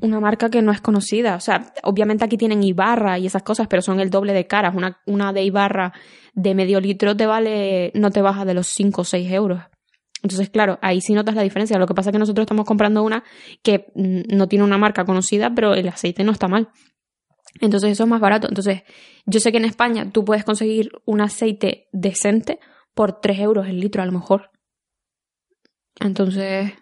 [0.00, 1.36] Una marca que no es conocida.
[1.36, 4.74] O sea, obviamente aquí tienen Ibarra y esas cosas, pero son el doble de caras.
[4.74, 5.92] Una, una de Ibarra
[6.34, 9.62] de medio litro te vale, no te baja de los 5 o 6 euros.
[10.22, 11.78] Entonces, claro, ahí sí notas la diferencia.
[11.78, 13.24] Lo que pasa es que nosotros estamos comprando una
[13.62, 16.68] que mm, no tiene una marca conocida, pero el aceite no está mal.
[17.60, 18.48] Entonces eso es más barato.
[18.48, 18.82] Entonces,
[19.26, 22.60] yo sé que en España tú puedes conseguir un aceite decente
[22.94, 24.50] por 3 euros el litro a lo mejor.
[25.98, 26.72] Entonces,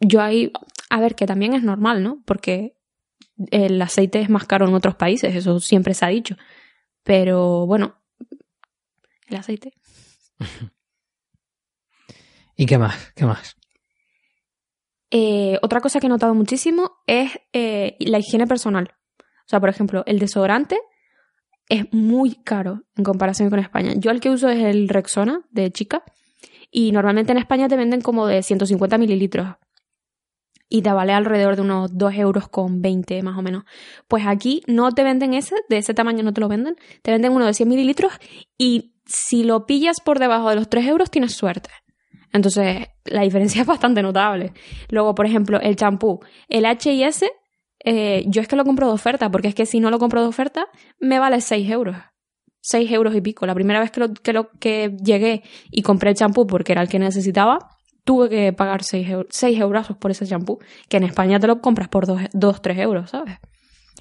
[0.00, 0.52] yo ahí,
[0.90, 2.22] a ver, que también es normal, ¿no?
[2.26, 2.76] Porque
[3.50, 6.36] el aceite es más caro en otros países, eso siempre se ha dicho.
[7.04, 7.96] Pero bueno,
[9.28, 9.72] el aceite.
[12.56, 13.12] ¿Y qué más?
[13.14, 13.56] ¿Qué más?
[15.10, 18.94] Eh, otra cosa que he notado muchísimo es eh, la higiene personal.
[19.18, 20.78] O sea, por ejemplo, el desodorante
[21.68, 23.94] es muy caro en comparación con España.
[23.96, 26.02] Yo el que uso es el Rexona de chica
[26.70, 29.56] y normalmente en España te venden como de 150 mililitros
[30.70, 33.64] y te vale alrededor de unos 2 euros con 20 más o menos.
[34.08, 37.32] Pues aquí no te venden ese, de ese tamaño no te lo venden, te venden
[37.32, 38.12] uno de 100 mililitros
[38.56, 41.70] y si lo pillas por debajo de los 3 euros tienes suerte.
[42.32, 44.52] Entonces, la diferencia es bastante notable.
[44.88, 46.20] Luego, por ejemplo, el champú.
[46.48, 47.28] El H&S,
[47.84, 50.22] eh, yo es que lo compro de oferta, porque es que si no lo compro
[50.22, 50.68] de oferta,
[51.00, 51.96] me vale 6 euros.
[52.60, 53.44] 6 euros y pico.
[53.44, 54.08] La primera vez que,
[54.60, 57.58] que llegué y compré el champú porque era el que necesitaba,
[58.04, 60.58] tuve que pagar 6, euros, 6 euros por ese champú,
[60.88, 63.38] que en España te lo compras por 2, 3 euros, ¿sabes?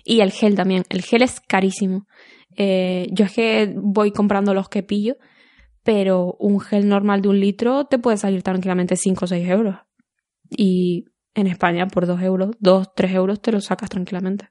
[0.03, 0.83] Y el gel también.
[0.89, 2.07] El gel es carísimo.
[2.55, 5.17] Eh, yo es que voy comprando los que pillo,
[5.83, 9.75] pero un gel normal de un litro te puede salir tranquilamente 5 o 6 euros.
[10.49, 14.49] Y en España por 2 euros, 2, 3 euros te lo sacas tranquilamente.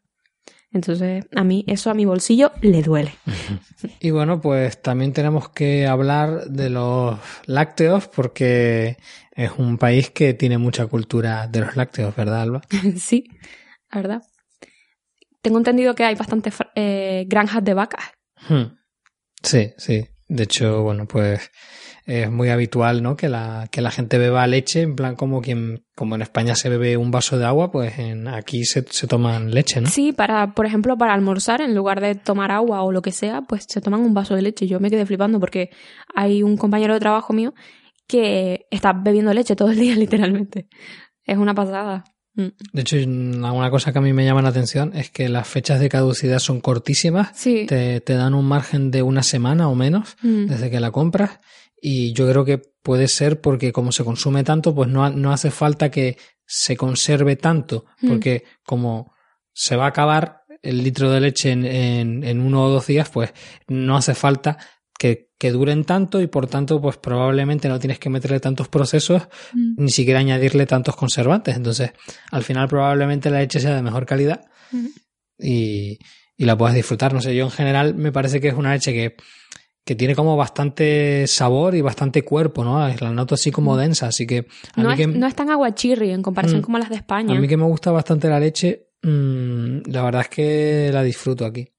[0.70, 3.12] Entonces, a mí, eso a mi bolsillo le duele.
[4.00, 8.96] Y bueno, pues también tenemos que hablar de los lácteos porque
[9.32, 12.60] es un país que tiene mucha cultura de los lácteos, ¿verdad, Alba?
[12.96, 13.24] sí,
[13.90, 14.22] la verdad.
[15.42, 18.04] Tengo entendido que hay bastantes eh, granjas de vacas.
[18.48, 18.76] Hmm.
[19.42, 20.08] Sí, sí.
[20.26, 21.50] De hecho, bueno, pues
[22.08, 23.16] es muy habitual, ¿no?
[23.16, 26.70] Que la, que la gente beba leche, en plan como quien, como en España se
[26.70, 29.90] bebe un vaso de agua, pues en, aquí se, se toman leche, ¿no?
[29.90, 33.42] Sí, para, por ejemplo, para almorzar, en lugar de tomar agua o lo que sea,
[33.42, 34.66] pues se toman un vaso de leche.
[34.66, 35.68] Yo me quedé flipando porque
[36.14, 37.52] hay un compañero de trabajo mío
[38.06, 40.66] que está bebiendo leche todo el día, literalmente.
[41.24, 42.04] Es una pasada.
[42.36, 42.46] Mm.
[42.72, 45.78] De hecho, una cosa que a mí me llama la atención es que las fechas
[45.78, 47.32] de caducidad son cortísimas.
[47.34, 47.66] Sí.
[47.66, 50.46] Te, te dan un margen de una semana o menos mm.
[50.46, 51.40] desde que la compras
[51.80, 55.50] y yo creo que puede ser porque como se consume tanto, pues no, no hace
[55.50, 58.08] falta que se conserve tanto, hmm.
[58.08, 59.12] porque como
[59.52, 63.32] se va a acabar el litro de leche en, en, uno o dos días, pues
[63.68, 64.58] no hace falta
[64.98, 69.28] que, que, duren tanto y por tanto, pues probablemente no tienes que meterle tantos procesos
[69.52, 69.74] hmm.
[69.84, 71.56] ni siquiera añadirle tantos conservantes.
[71.56, 71.92] Entonces,
[72.30, 74.46] al final probablemente la leche sea de mejor calidad
[75.38, 75.98] y,
[76.36, 77.12] y la puedas disfrutar.
[77.12, 79.16] No sé, yo en general me parece que es una leche que
[79.88, 82.86] que tiene como bastante sabor y bastante cuerpo, ¿no?
[82.86, 83.78] La noto así como mm.
[83.78, 84.46] densa, así que...
[84.76, 86.64] no, es, no es tan aguachirri en comparación mm.
[86.64, 87.34] con las de España.
[87.34, 91.46] A mí que me gusta bastante la leche, mm, la verdad es que la disfruto
[91.46, 91.70] aquí.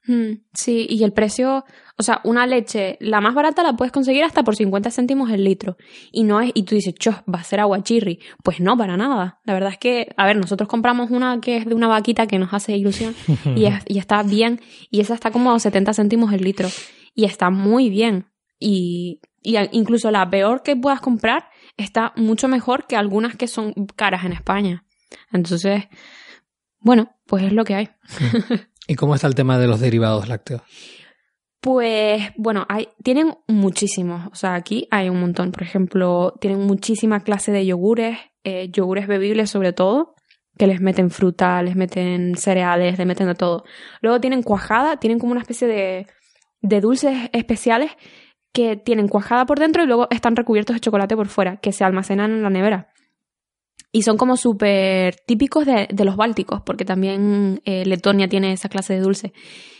[0.55, 1.65] sí, y el precio,
[1.99, 5.43] o sea, una leche, la más barata la puedes conseguir hasta por 50 céntimos el
[5.43, 5.77] litro.
[6.11, 8.21] Y no es, y tú dices, cho, va a ser aguachirri.
[8.43, 9.39] Pues no, para nada.
[9.45, 12.39] La verdad es que, a ver, nosotros compramos una que es de una vaquita que
[12.39, 13.13] nos hace ilusión
[13.55, 16.69] y, y está bien, y esa está como a 70 céntimos el litro
[17.19, 18.27] y está muy bien.
[18.59, 23.73] Y, y incluso la peor que puedas comprar está mucho mejor que algunas que son
[23.97, 24.85] caras en España.
[25.33, 25.83] Entonces,
[26.79, 27.89] bueno, pues es lo que hay.
[28.87, 30.61] ¿Y cómo está el tema de los derivados lácteos?
[31.59, 35.51] Pues bueno, hay, tienen muchísimos, o sea, aquí hay un montón.
[35.51, 40.15] Por ejemplo, tienen muchísima clase de yogures, eh, yogures bebibles sobre todo,
[40.57, 43.65] que les meten fruta, les meten cereales, les meten de todo.
[43.99, 46.07] Luego tienen cuajada, tienen como una especie de
[46.61, 47.91] de dulces especiales
[48.53, 51.83] que tienen cuajada por dentro y luego están recubiertos de chocolate por fuera, que se
[51.83, 52.89] almacenan en la nevera.
[53.91, 58.93] Y son como súper típicos de, los bálticos, porque también eh, Letonia tiene esa clase
[58.93, 59.33] de dulce.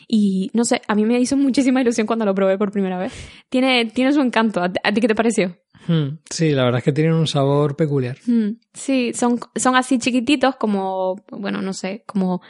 [0.07, 3.13] Y no sé, a mí me hizo muchísima ilusión cuando lo probé por primera vez.
[3.49, 4.61] Tiene, tiene su encanto.
[4.63, 5.57] ¿A, ti qué te pareció?
[5.87, 8.17] Hmm, sí, la verdad es que tienen un sabor peculiar.
[8.25, 12.41] Hmm, sí, son, son así chiquititos, como, bueno, no sé, como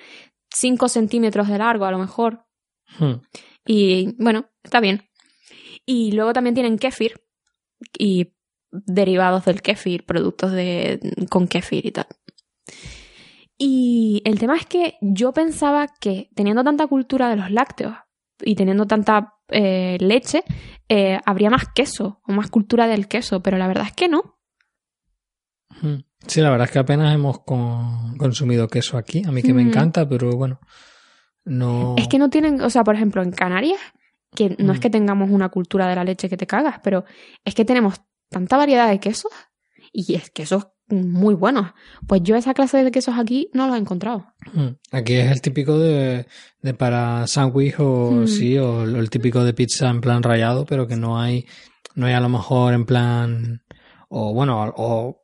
[0.55, 2.45] 5 centímetros de largo a lo mejor.
[2.97, 3.15] Hmm.
[3.65, 5.09] Y bueno, está bien.
[5.85, 7.21] Y luego también tienen kefir
[7.97, 8.33] y
[8.71, 12.07] derivados del kefir, productos de, con kefir y tal.
[13.57, 17.95] Y el tema es que yo pensaba que teniendo tanta cultura de los lácteos
[18.41, 20.43] y teniendo tanta eh, leche,
[20.87, 24.39] eh, habría más queso o más cultura del queso, pero la verdad es que no.
[26.27, 30.07] Sí, la verdad es que apenas hemos consumido queso aquí, a mí que me encanta,
[30.07, 30.59] pero bueno,
[31.45, 31.95] no.
[31.97, 33.79] Es que no tienen, o sea, por ejemplo, en Canarias,
[34.35, 34.81] que no es mm.
[34.81, 37.05] que tengamos una cultura de la leche que te cagas, pero
[37.43, 39.31] es que tenemos tanta variedad de quesos
[39.91, 41.71] y es quesos muy buenos.
[42.07, 44.33] Pues yo esa clase de quesos aquí no los he encontrado.
[44.53, 44.69] Mm.
[44.91, 46.25] Aquí es el típico de,
[46.61, 48.27] de para sándwich o mm.
[48.27, 51.45] sí, o el típico de pizza en plan rayado, pero que no hay,
[51.95, 53.63] no hay a lo mejor en plan,
[54.09, 55.23] o bueno, o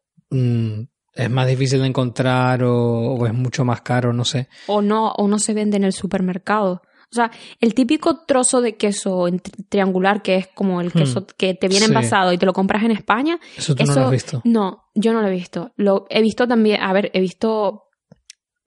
[1.15, 4.49] es más difícil de encontrar o, es mucho más caro, no sé.
[4.67, 6.81] O no, o no se vende en el supermercado.
[7.11, 9.25] O sea, el típico trozo de queso
[9.69, 11.27] triangular que es como el queso hmm.
[11.37, 13.39] que te viene envasado y te lo compras en España.
[13.55, 14.41] Eso tú no lo has visto.
[14.43, 15.71] No, yo no lo he visto.
[15.77, 17.85] Lo he visto también, a ver, he visto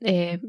[0.01, 0.41] eh,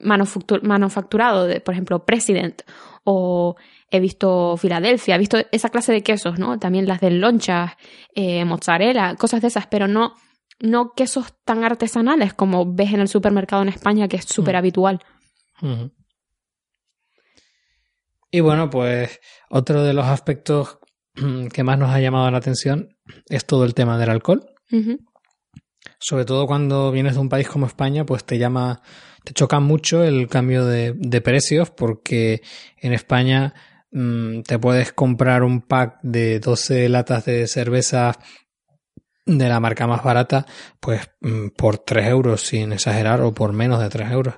[0.00, 2.62] manufacturado, de, por ejemplo, President
[3.04, 3.56] o
[3.90, 6.58] he visto Filadelfia, he visto esa clase de quesos, ¿no?
[6.58, 7.72] También las de lonchas,
[8.14, 10.14] eh, mozzarella, cosas de esas, pero no
[10.62, 15.00] no quesos tan artesanales como ves en el supermercado en España, que es súper habitual.
[18.30, 19.20] Y bueno, pues
[19.50, 20.78] otro de los aspectos
[21.52, 22.96] que más nos ha llamado la atención
[23.28, 24.46] es todo el tema del alcohol.
[25.98, 28.82] Sobre todo cuando vienes de un país como España, pues te llama,
[29.24, 32.40] te choca mucho el cambio de, de precios porque
[32.78, 33.52] en España
[33.90, 38.16] mm, te puedes comprar un pack de 12 latas de cerveza
[39.24, 40.46] de la marca más barata,
[40.80, 44.34] pues mm, por 3 euros, sin exagerar, o por menos de 3 euros.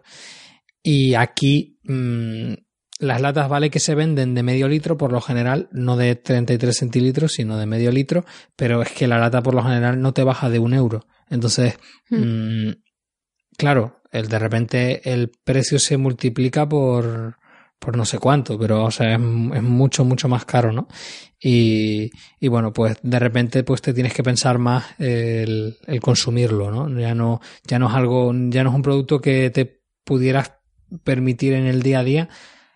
[0.82, 2.54] Y aquí mm,
[2.98, 6.76] las latas vale que se venden de medio litro por lo general, no de 33
[6.76, 8.24] centilitros, sino de medio litro,
[8.56, 11.06] pero es que la lata por lo general no te baja de un euro.
[11.28, 11.78] Entonces,
[12.10, 12.70] hmm.
[13.56, 17.36] claro, el, de repente el precio se multiplica por,
[17.78, 20.88] por no sé cuánto, pero o sea, es, mucho, mucho más caro, ¿no?
[21.40, 22.10] Y,
[22.40, 26.98] y, bueno, pues de repente pues te tienes que pensar más el, el, consumirlo, ¿no?
[26.98, 30.52] Ya no, ya no es algo, ya no es un producto que te pudieras
[31.02, 32.28] permitir en el día a día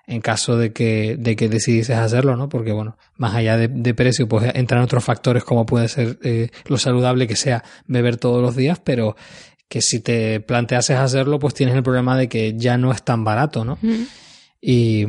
[0.09, 2.49] en caso de que, de que decidieses hacerlo, ¿no?
[2.49, 6.79] Porque bueno, más allá de, precio, pues entran otros factores como puede ser eh, lo
[6.79, 9.17] saludable que sea beber todos los días, pero
[9.69, 13.23] que si te planteases hacerlo, pues tienes el problema de que ya no es tan
[13.23, 13.79] barato, ¿no?
[14.61, 15.05] Y,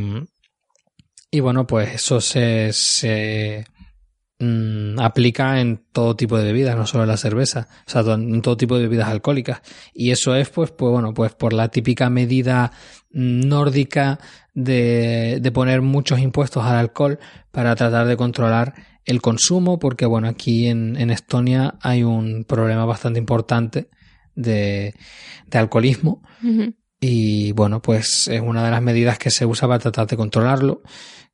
[1.32, 3.66] y bueno, pues eso se, se
[4.40, 8.42] mm, aplica en todo tipo de bebidas, no solo en la cerveza, o sea, en
[8.42, 9.62] todo tipo de bebidas alcohólicas.
[9.94, 12.72] Y eso es, pues, pues bueno, pues por la típica medida
[13.12, 14.20] nórdica
[14.54, 17.20] de, de poner muchos impuestos al alcohol
[17.52, 18.74] para tratar de controlar
[19.06, 23.90] el consumo, porque bueno, aquí en, Estonia hay un problema bastante importante
[24.36, 24.94] de,
[25.48, 26.22] de alcoholismo.
[27.00, 30.82] Y bueno, pues es una de las medidas que se usa para tratar de controlarlo,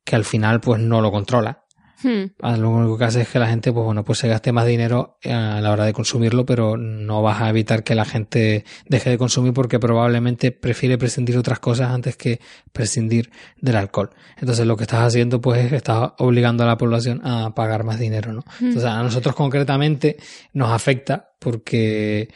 [0.04, 1.66] que al final pues no lo controla.
[2.02, 2.26] Hmm.
[2.42, 4.66] Ah, lo único que hace es que la gente, pues bueno, pues se gaste más
[4.66, 8.64] dinero eh, a la hora de consumirlo, pero no vas a evitar que la gente
[8.86, 12.40] deje de consumir porque probablemente prefiere prescindir otras cosas antes que
[12.72, 14.10] prescindir del alcohol.
[14.36, 17.84] Entonces lo que estás haciendo, pues es que estás obligando a la población a pagar
[17.84, 18.44] más dinero, ¿no?
[18.60, 18.66] Hmm.
[18.66, 20.18] Entonces a nosotros concretamente
[20.52, 22.28] nos afecta porque,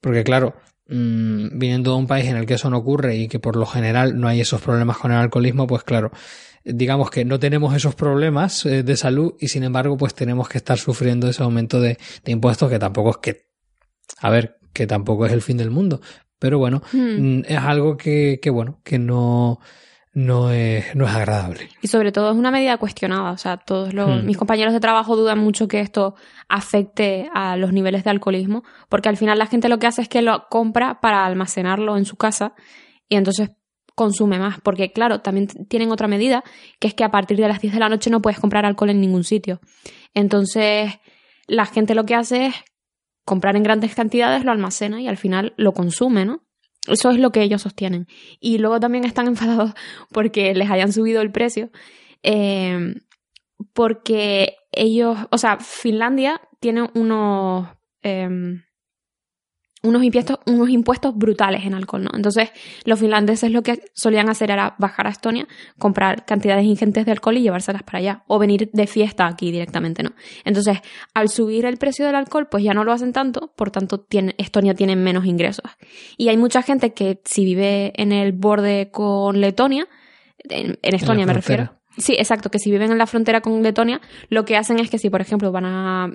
[0.00, 0.54] porque claro,
[0.88, 3.66] mmm, viniendo de un país en el que eso no ocurre y que por lo
[3.66, 6.10] general no hay esos problemas con el alcoholismo, pues claro,
[6.64, 10.58] digamos que no tenemos esos problemas eh, de salud y sin embargo pues tenemos que
[10.58, 13.46] estar sufriendo ese aumento de, impuestos que tampoco es que,
[14.20, 16.00] a ver, que tampoco es el fin del mundo.
[16.38, 16.98] Pero bueno, hmm.
[17.38, 19.60] mm, es algo que, que bueno, que no,
[20.16, 21.68] no es, no es agradable.
[21.82, 23.32] Y sobre todo es una medida cuestionada.
[23.32, 24.24] O sea, todos los, hmm.
[24.24, 26.14] mis compañeros de trabajo dudan mucho que esto
[26.48, 30.08] afecte a los niveles de alcoholismo, porque al final la gente lo que hace es
[30.08, 32.54] que lo compra para almacenarlo en su casa
[33.10, 33.50] y entonces
[33.94, 34.58] consume más.
[34.62, 36.44] Porque, claro, también tienen otra medida,
[36.80, 38.88] que es que a partir de las 10 de la noche no puedes comprar alcohol
[38.88, 39.60] en ningún sitio.
[40.14, 40.94] Entonces,
[41.46, 42.54] la gente lo que hace es
[43.26, 46.45] comprar en grandes cantidades, lo almacena y al final lo consume, ¿no?
[46.86, 48.06] Eso es lo que ellos sostienen.
[48.40, 49.72] Y luego también están enfadados
[50.12, 51.70] porque les hayan subido el precio.
[52.22, 52.94] Eh,
[53.72, 57.68] porque ellos, o sea, Finlandia tiene unos,
[58.02, 58.28] eh,
[59.86, 62.10] unos impuestos, unos impuestos brutales en alcohol, ¿no?
[62.14, 62.50] Entonces,
[62.84, 65.46] los finlandeses lo que solían hacer era bajar a Estonia,
[65.78, 70.02] comprar cantidades ingentes de alcohol y llevárselas para allá, o venir de fiesta aquí directamente,
[70.02, 70.10] ¿no?
[70.44, 70.78] Entonces,
[71.14, 74.34] al subir el precio del alcohol, pues ya no lo hacen tanto, por tanto, tiene,
[74.38, 75.70] Estonia tiene menos ingresos.
[76.16, 79.86] Y hay mucha gente que si vive en el borde con Letonia,
[80.48, 81.72] en, Estonia me refiero.
[81.98, 84.98] Sí, exacto, que si viven en la frontera con Letonia, lo que hacen es que
[84.98, 86.10] si, por ejemplo, van a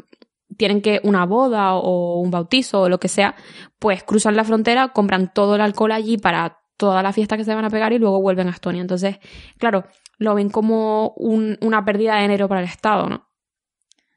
[0.61, 3.33] tienen que una boda o un bautizo o lo que sea,
[3.79, 7.55] pues cruzan la frontera, compran todo el alcohol allí para toda la fiesta que se
[7.55, 8.79] van a pegar y luego vuelven a Estonia.
[8.79, 9.17] Entonces,
[9.57, 9.85] claro,
[10.19, 13.27] lo ven como una pérdida de dinero para el Estado, ¿no?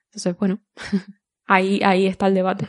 [0.09, 0.61] Entonces, bueno,
[1.47, 2.69] ahí, ahí está el debate.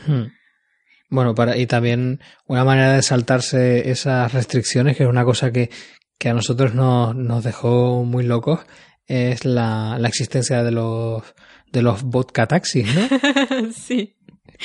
[1.10, 5.70] Bueno, para, y también una manera de saltarse esas restricciones, que es una cosa que,
[6.18, 8.62] que a nosotros nos, nos dejó muy locos,
[9.06, 11.24] es la, la existencia de los
[11.76, 13.72] de los vodka taxis, ¿no?
[13.72, 14.16] sí.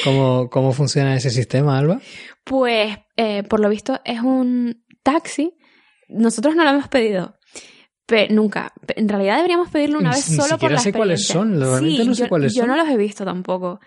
[0.04, 2.00] ¿Cómo, ¿Cómo funciona ese sistema, Alba?
[2.44, 5.52] Pues, eh, por lo visto, es un taxi.
[6.08, 7.36] Nosotros no lo hemos pedido.
[8.06, 8.72] Pero nunca.
[8.94, 11.60] En realidad deberíamos pedirlo una vez solo por la sé cuáles son.
[11.60, 12.62] Realmente no sé yo, cuáles son.
[12.62, 13.80] Yo no los he visto tampoco.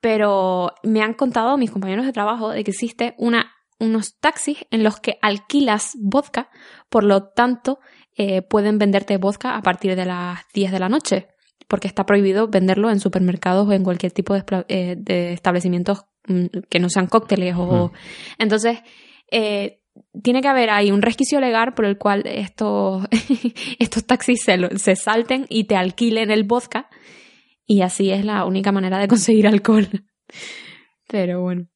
[0.00, 4.82] Pero me han contado mis compañeros de trabajo de que existe una, unos taxis en
[4.82, 6.50] los que alquilas vodka.
[6.88, 7.78] Por lo tanto,
[8.16, 11.28] eh, pueden venderte vodka a partir de las 10 de la noche
[11.68, 16.80] porque está prohibido venderlo en supermercados o en cualquier tipo de, eh, establecimientos mm, que
[16.80, 17.92] no sean cócteles o...
[18.38, 18.78] Entonces,
[19.30, 19.80] eh,
[20.22, 23.06] tiene que haber ahí un resquicio legal por el cual estos,
[23.78, 26.88] estos taxis se, se salten y te alquilen el vodka
[27.66, 29.88] y así es la única manera de conseguir alcohol.
[31.08, 31.66] Pero bueno.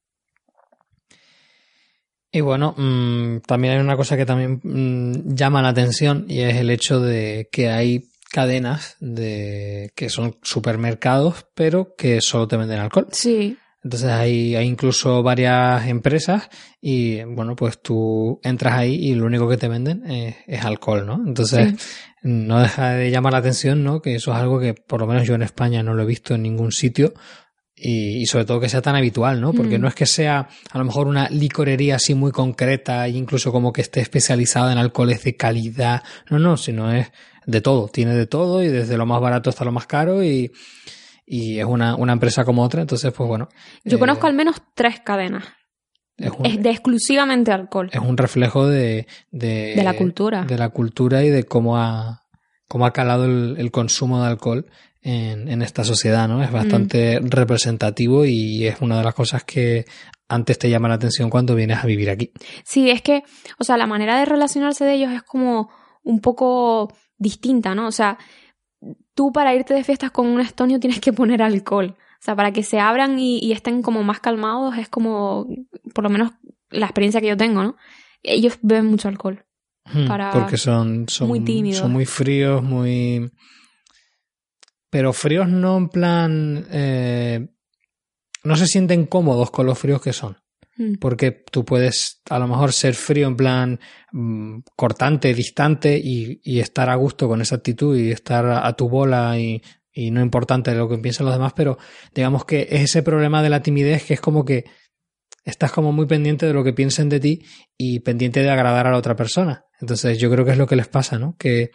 [2.31, 6.57] Y bueno, mm, también hay una cosa que también mm, llama la atención y es
[6.57, 12.79] el hecho de que hay cadenas de que son supermercados, pero que solo te venden
[12.79, 13.09] alcohol.
[13.13, 13.57] Sí.
[13.83, 16.49] Entonces hay, hay incluso varias empresas
[16.81, 21.23] y bueno, pues tú entras ahí y lo único que te venden es, alcohol, ¿no?
[21.25, 21.75] Entonces
[22.23, 24.03] no deja de llamar la atención, ¿no?
[24.03, 26.35] Que eso es algo que por lo menos yo en España no lo he visto
[26.35, 27.15] en ningún sitio
[27.81, 29.53] y, sobre todo que sea tan habitual, ¿no?
[29.53, 29.81] Porque mm.
[29.81, 33.73] no es que sea a lo mejor una licorería así muy concreta e incluso como
[33.73, 37.13] que esté especializada en alcoholes de calidad, no, no, sino es
[37.49, 40.53] de todo, tiene de todo y desde lo más barato hasta lo más caro y,
[41.25, 43.49] y es una, una empresa como otra, entonces pues bueno.
[43.85, 45.47] Yo eh, conozco al menos tres cadenas.
[46.19, 47.89] Es, de exclusivamente alcohol.
[47.91, 50.45] Es un reflejo de, de, de, la cultura.
[50.45, 52.23] De la cultura y de cómo ha,
[52.67, 54.67] cómo ha calado el, el consumo de alcohol
[55.01, 56.43] en, en, esta sociedad, ¿no?
[56.43, 57.29] Es bastante mm.
[57.29, 59.87] representativo y es una de las cosas que
[60.29, 62.31] antes te llama la atención cuando vienes a vivir aquí.
[62.65, 63.23] Sí, es que,
[63.59, 65.71] o sea, la manera de relacionarse de ellos es como
[66.03, 67.87] un poco distinta, ¿no?
[67.87, 68.19] O sea,
[69.15, 71.97] tú para irte de fiestas con un estonio tienes que poner alcohol.
[71.99, 75.47] O sea, para que se abran y, estén como más calmados es como,
[75.95, 76.33] por lo menos
[76.71, 77.77] la experiencia que yo tengo, ¿no?
[78.23, 79.45] Ellos beben mucho alcohol.
[79.85, 81.79] Hmm, porque son, son muy tímidos.
[81.79, 83.31] Son muy fríos, muy...
[84.91, 86.67] Pero fríos no en plan...
[86.71, 87.49] Eh,
[88.45, 90.39] no se sienten cómodos con los fríos que son.
[90.79, 90.95] Mm.
[91.01, 93.81] Porque tú puedes a lo mejor ser frío en plan
[94.13, 98.89] mm, cortante, distante y, y, estar a gusto con esa actitud y estar a, tu
[98.89, 99.61] bola y,
[99.93, 101.79] y, no importante lo que piensen los demás, pero
[102.15, 104.67] digamos que es ese problema de la timidez que es como que
[105.45, 107.43] estás como muy pendiente de lo que piensen de ti
[107.77, 109.65] y pendiente de agradar a la otra persona.
[109.81, 111.37] Entonces yo creo que es lo que les pasa, ¿no?
[111.37, 111.71] Que,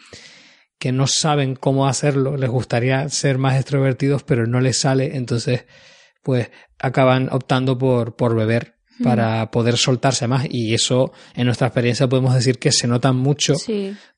[0.79, 5.65] que no saben cómo hacerlo, les gustaría ser más extrovertidos, pero no les sale, entonces
[6.21, 10.45] pues acaban optando por, por beber para poder soltarse más.
[10.49, 13.55] Y eso, en nuestra experiencia, podemos decir que se nota mucho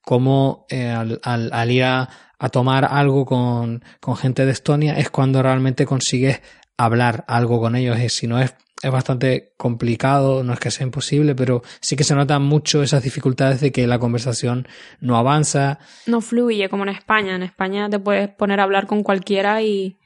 [0.01, 5.09] como eh, al, al, ir a, a, tomar algo con, con gente de Estonia es
[5.09, 6.41] cuando realmente consigues
[6.77, 7.99] hablar algo con ellos.
[7.99, 12.03] Y si no es, es bastante complicado, no es que sea imposible, pero sí que
[12.03, 14.67] se notan mucho esas dificultades de que la conversación
[14.99, 15.79] no avanza.
[16.05, 17.35] No fluye como en España.
[17.35, 19.97] En España te puedes poner a hablar con cualquiera y.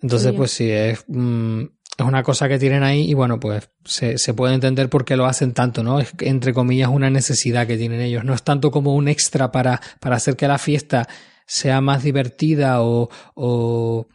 [0.00, 1.04] Entonces, pues sí, es.
[1.08, 1.64] Mm,
[1.98, 5.16] es una cosa que tienen ahí y bueno, pues se, se, puede entender por qué
[5.16, 5.98] lo hacen tanto, ¿no?
[5.98, 8.24] Es entre comillas una necesidad que tienen ellos.
[8.24, 11.08] No es tanto como un extra para, para hacer que la fiesta
[11.46, 14.08] sea más divertida o, o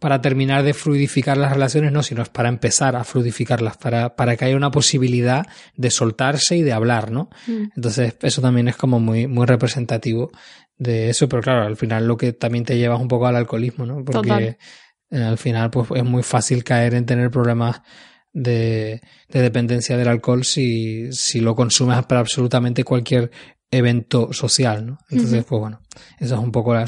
[0.00, 4.36] para terminar de fluidificar las relaciones, no, sino es para empezar a fluidificarlas, para, para
[4.36, 5.46] que haya una posibilidad
[5.76, 7.30] de soltarse y de hablar, ¿no?
[7.46, 7.70] Mm.
[7.76, 10.30] Entonces, eso también es como muy, muy representativo
[10.76, 13.86] de eso, pero claro, al final lo que también te lleva un poco al alcoholismo,
[13.86, 14.04] ¿no?
[14.04, 14.58] Porque
[15.10, 17.82] eh, al final pues es muy fácil caer en tener problemas
[18.32, 23.30] de, de dependencia del alcohol si, si lo consumes para absolutamente cualquier
[23.70, 24.98] evento social, ¿no?
[25.10, 25.80] Entonces, pues bueno,
[26.18, 26.86] eso es un poco la...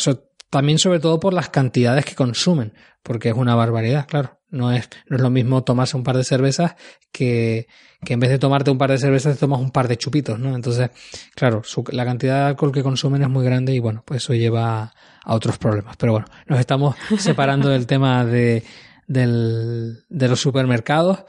[0.49, 4.40] también sobre todo por las cantidades que consumen, porque es una barbaridad, claro.
[4.51, 6.75] No es, no es lo mismo tomarse un par de cervezas
[7.13, 7.69] que,
[8.05, 10.39] que en vez de tomarte un par de cervezas te tomas un par de chupitos,
[10.39, 10.55] ¿no?
[10.55, 10.91] Entonces,
[11.35, 14.93] claro, la cantidad de alcohol que consumen es muy grande y bueno, pues eso lleva
[15.25, 15.97] a otros problemas.
[15.97, 18.65] Pero bueno, nos estamos separando del tema de,
[19.07, 21.25] del, de los supermercados.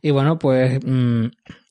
[0.00, 1.26] Y bueno, pues mm,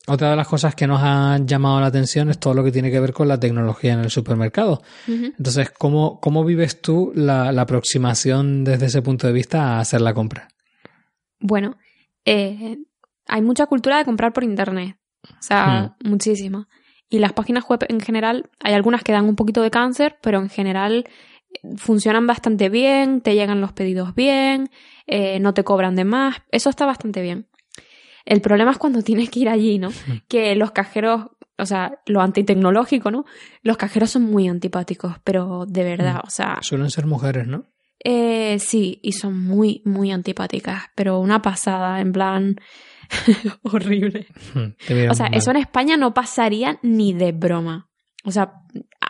[0.08, 2.90] otra de las cosas que nos han llamado la atención es todo lo que tiene
[2.90, 4.82] que ver con la tecnología en el supermercado.
[5.06, 10.00] Entonces, ¿cómo, ¿cómo vives tú la, la, aproximación desde ese punto de vista a hacer
[10.00, 10.48] la compra?
[11.42, 11.76] Bueno,
[12.24, 12.78] eh,
[13.26, 14.96] hay mucha cultura de comprar por internet.
[15.24, 16.08] O sea, hmm.
[16.08, 16.68] muchísima.
[17.08, 20.38] Y las páginas web en general, hay algunas que dan un poquito de cáncer, pero
[20.38, 21.04] en general
[21.76, 24.70] funcionan bastante bien, te llegan los pedidos bien,
[25.06, 27.48] eh, no te cobran de más, eso está bastante bien.
[28.24, 29.90] El problema es cuando tienes que ir allí, ¿no?
[30.28, 31.26] Que los cajeros,
[31.58, 33.24] o sea, lo antitecnológico, ¿no?
[33.62, 36.26] Los cajeros son muy antipáticos, pero de verdad, mm.
[36.26, 36.58] o sea...
[36.62, 37.66] Suelen ser mujeres, ¿no?
[38.04, 42.56] Eh, sí, y son muy, muy antipáticas, pero una pasada, en plan...
[43.62, 44.26] horrible.
[45.10, 47.88] o sea, eso en España no pasaría ni de broma.
[48.24, 48.54] O sea,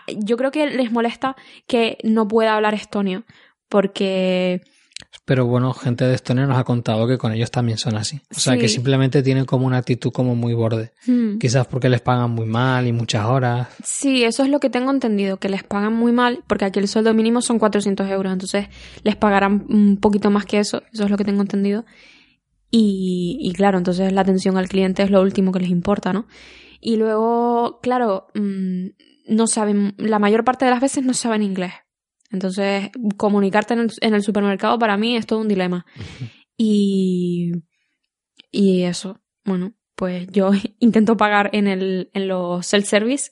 [0.09, 1.37] yo creo que les molesta
[1.67, 3.25] que no pueda hablar estonio,
[3.69, 4.63] porque...
[5.25, 8.21] Pero bueno, gente de Estonia nos ha contado que con ellos también son así.
[8.35, 10.93] O sea, que simplemente tienen como una actitud como muy borde.
[11.07, 11.39] Hmm.
[11.39, 13.69] Quizás porque les pagan muy mal y muchas horas.
[13.85, 16.89] Sí, eso es lo que tengo entendido, que les pagan muy mal, porque aquí el
[16.89, 18.67] sueldo mínimo son 400 euros, entonces
[19.05, 21.85] les pagarán un poquito más que eso, eso es lo que tengo entendido.
[22.71, 26.27] Y, y claro, entonces la atención al cliente es lo último que les importa, ¿no?
[26.81, 28.89] Y luego, claro, mm,
[29.29, 31.73] no saben, la mayor parte de las veces no saben inglés.
[32.33, 35.87] Entonces, comunicarte en el, supermercado para mí es todo un dilema.
[36.65, 37.51] Y,
[38.53, 43.31] y eso, bueno, pues yo intento pagar en, el, en los self-service,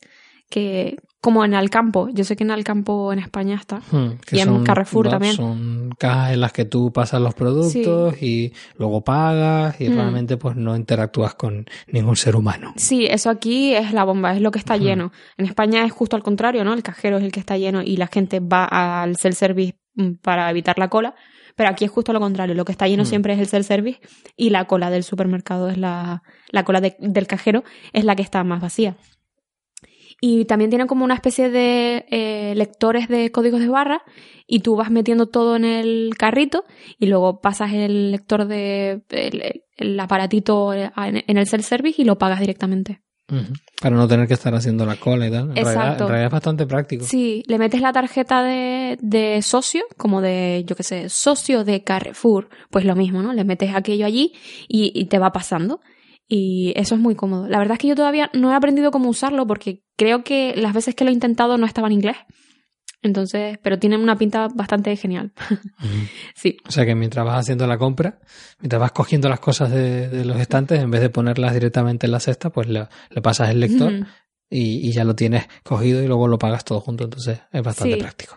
[0.48, 2.08] que como en Alcampo.
[2.12, 3.80] Yo sé que en Alcampo en España está.
[3.90, 5.34] Hmm, que y en son- Carrefour va- también.
[5.36, 9.94] Son cajas en las que tú pasas los productos y luego pagas y Hmm.
[9.96, 12.72] realmente pues no interactúas con ningún ser humano.
[12.76, 14.84] Sí, eso aquí es la bomba, es lo que está Ujú.
[14.84, 15.12] lleno.
[15.36, 16.72] En España es justo al contrario, ¿no?
[16.72, 20.48] El cajero es el que está lleno y la gente va al self-service mm, para
[20.50, 21.14] evitar la cola.
[21.56, 23.06] Pero aquí es justo lo contrario, lo que está lleno Mm.
[23.06, 24.00] siempre es el self-service
[24.36, 28.22] y la cola del supermercado es la, la cola de- del cajero es la que
[28.22, 28.96] está más vacía.
[30.20, 34.02] Y también tienen como una especie de eh, lectores de códigos de barra
[34.46, 36.64] y tú vas metiendo todo en el carrito
[36.98, 42.18] y luego pasas el lector de el, el aparatito en en el self-service y lo
[42.18, 43.00] pagas directamente.
[43.80, 45.50] Para no tener que estar haciendo la cola y tal.
[45.50, 46.04] En realidad, Exacto.
[46.04, 47.04] en realidad es bastante práctico.
[47.04, 51.82] Sí, le metes la tarjeta de, de socio, como de, yo qué sé, socio de
[51.82, 53.32] Carrefour, pues lo mismo, ¿no?
[53.32, 54.32] Le metes aquello allí
[54.68, 55.80] y, y te va pasando.
[56.32, 57.48] Y eso es muy cómodo.
[57.48, 60.72] La verdad es que yo todavía no he aprendido cómo usarlo porque creo que las
[60.72, 62.16] veces que lo he intentado no estaba en inglés.
[63.02, 65.32] Entonces, pero tiene una pinta bastante genial.
[66.34, 68.18] Sí, O sea que mientras vas haciendo la compra,
[68.60, 72.12] mientras vas cogiendo las cosas de, de los estantes, en vez de ponerlas directamente en
[72.12, 73.92] la cesta, pues le, le pasas el lector
[74.48, 77.04] y, y ya lo tienes cogido y luego lo pagas todo junto.
[77.04, 78.00] Entonces es bastante Sí.
[78.00, 78.36] práctico.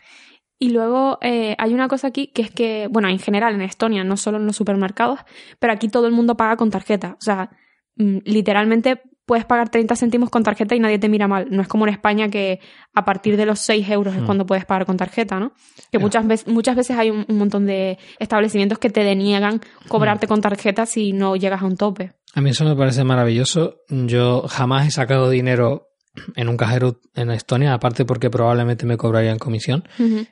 [0.59, 4.03] Y luego eh, hay una cosa aquí que es que, bueno, en general en Estonia,
[4.05, 5.19] no solo en los supermercados,
[5.59, 7.17] pero aquí todo el mundo paga con tarjeta.
[7.19, 7.49] O sea,
[7.95, 11.47] literalmente puedes pagar 30 céntimos con tarjeta y nadie te mira mal.
[11.49, 12.59] No es como en España que
[12.93, 14.25] a partir de los 6 euros es Hmm.
[14.25, 15.53] cuando puedes pagar con tarjeta, ¿no?
[15.91, 20.27] Que muchas, veces, muchas veces hay un, un montón de establecimientos que te deniegan cobrarte
[20.27, 22.11] con tarjeta si no llegas a un tope.
[22.35, 23.77] A mí eso me parece maravilloso.
[23.89, 25.87] Yo jamás he sacado dinero
[26.35, 29.83] en un cajero en Estonia, aparte porque probablemente me cobrarían comisión.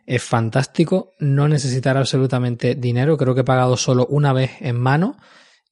[0.06, 3.18] Es fantástico no necesitar absolutamente dinero.
[3.18, 5.16] Creo que he pagado solo una vez en mano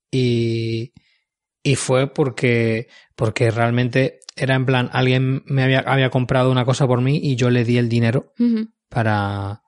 [0.10, 0.94] y,
[1.64, 6.88] y fue porque, porque realmente era en plan, alguien me había, había comprado una cosa
[6.88, 8.34] por mí y yo le di el dinero
[8.90, 9.62] para,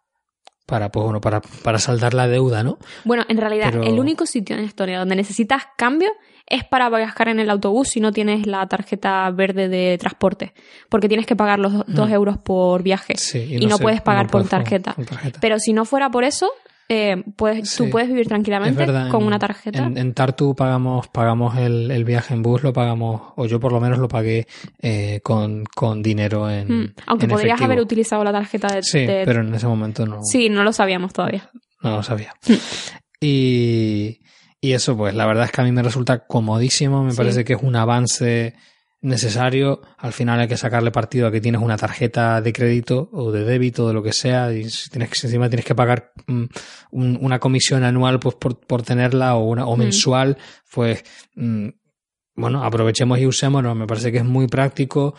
[0.66, 2.78] para, pues bueno, para, para saldar la deuda, ¿no?
[3.04, 6.10] Bueno, en realidad, Pero- el único sitio en Estonia donde necesitas cambio
[6.48, 10.54] es para viajar en el autobús si no tienes la tarjeta verde de transporte.
[10.90, 12.14] Porque tienes que pagar los do- dos Mm.
[12.14, 13.14] euros por viaje.
[13.18, 14.96] Sí, Y no sé, puedes pagar por tarjeta.
[15.40, 16.52] Pero si no fuera por eso,
[16.94, 17.78] eh, puedes, Sí.
[17.78, 19.84] tú puedes vivir tranquilamente verdad, con en- una tarjeta.
[19.86, 23.72] En, en Tartu pagamos, pagamos el, el viaje en bus, lo pagamos, o yo por
[23.72, 24.46] lo menos lo pagué
[24.82, 26.68] eh, con, con dinero en.
[26.68, 26.94] Mm.
[27.08, 27.66] Aunque en podrías efectivo.
[27.72, 28.84] haber utilizado la tarjeta de...
[28.84, 31.50] Sí, de- pero en ese momento no, Sí, no lo sabíamos todavía.
[31.82, 32.34] no lo sabía.
[33.22, 34.20] y,
[34.60, 37.18] y eso, pues, la verdad es que a mí me resulta comodísimo, me Sí.
[37.18, 38.54] parece que es un avance
[39.02, 39.82] necesario.
[39.98, 43.44] Al final hay que sacarle partido a que tienes una tarjeta de crédito o de
[43.44, 46.44] débito, de lo que sea, y si tienes que, encima tienes que pagar mm,
[46.92, 49.80] un- una comisión anual pues por, por tenerla o una o Mm.
[49.80, 50.38] mensual,
[50.74, 51.04] pues
[51.36, 51.68] mm,
[52.36, 53.76] bueno, aprovechemos y usémonos.
[53.76, 55.16] Me parece que es muy práctico.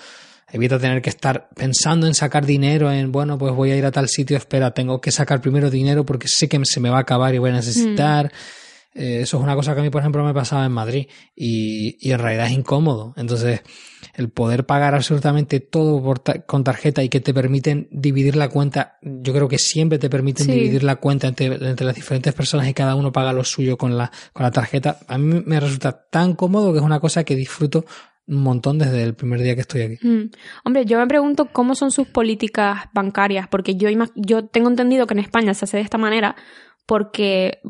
[0.51, 3.91] Evita tener que estar pensando en sacar dinero, en, bueno, pues voy a ir a
[3.91, 7.01] tal sitio, espera, tengo que sacar primero dinero porque sé que se me va a
[7.01, 8.31] acabar y voy a necesitar.
[8.95, 11.97] Eh, eso es una cosa que a mí, por ejemplo, me pasaba en Madrid y,
[12.01, 13.15] y en realidad es incómodo.
[13.17, 13.63] Entonces,
[14.15, 18.49] el poder pagar absolutamente todo por ta- con tarjeta y que te permiten dividir la
[18.49, 20.53] cuenta, yo creo que siempre te permiten Sí.
[20.53, 23.97] dividir la cuenta entre, entre las diferentes personas y cada uno paga lo suyo con
[23.97, 27.35] la, con la tarjeta, a mí me resulta tan cómodo que es una cosa que
[27.35, 27.87] disfruto
[28.27, 30.07] un montón desde el primer día que estoy aquí.
[30.07, 30.31] Mm.
[30.65, 35.15] Hombre, yo me pregunto cómo son sus políticas bancarias, porque yo, yo tengo entendido que
[35.15, 36.37] en España se hace de esta manera
[36.87, 37.61] porque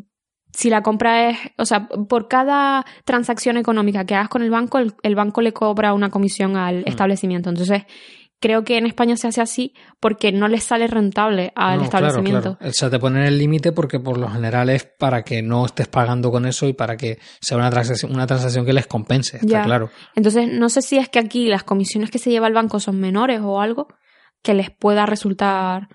[0.53, 4.79] si la compra es, o sea, por cada transacción económica que hagas con el banco,
[4.79, 7.49] el, el banco le cobra una comisión al establecimiento.
[7.51, 7.83] Entonces,
[8.39, 12.41] creo que en España se hace así porque no les sale rentable al No, establecimiento.
[12.41, 12.71] Claro, claro.
[12.71, 15.87] O sea, te ponen el límite porque por lo general es para que no estés
[15.89, 19.47] pagando con eso y para que sea una transacción, una transacción que les compense, está
[19.49, 19.63] Ya.
[19.63, 19.91] claro.
[20.17, 22.99] Entonces, no sé si es que aquí las comisiones que se lleva el banco son
[23.01, 23.87] menores o algo
[24.43, 25.89] que les pueda resultar.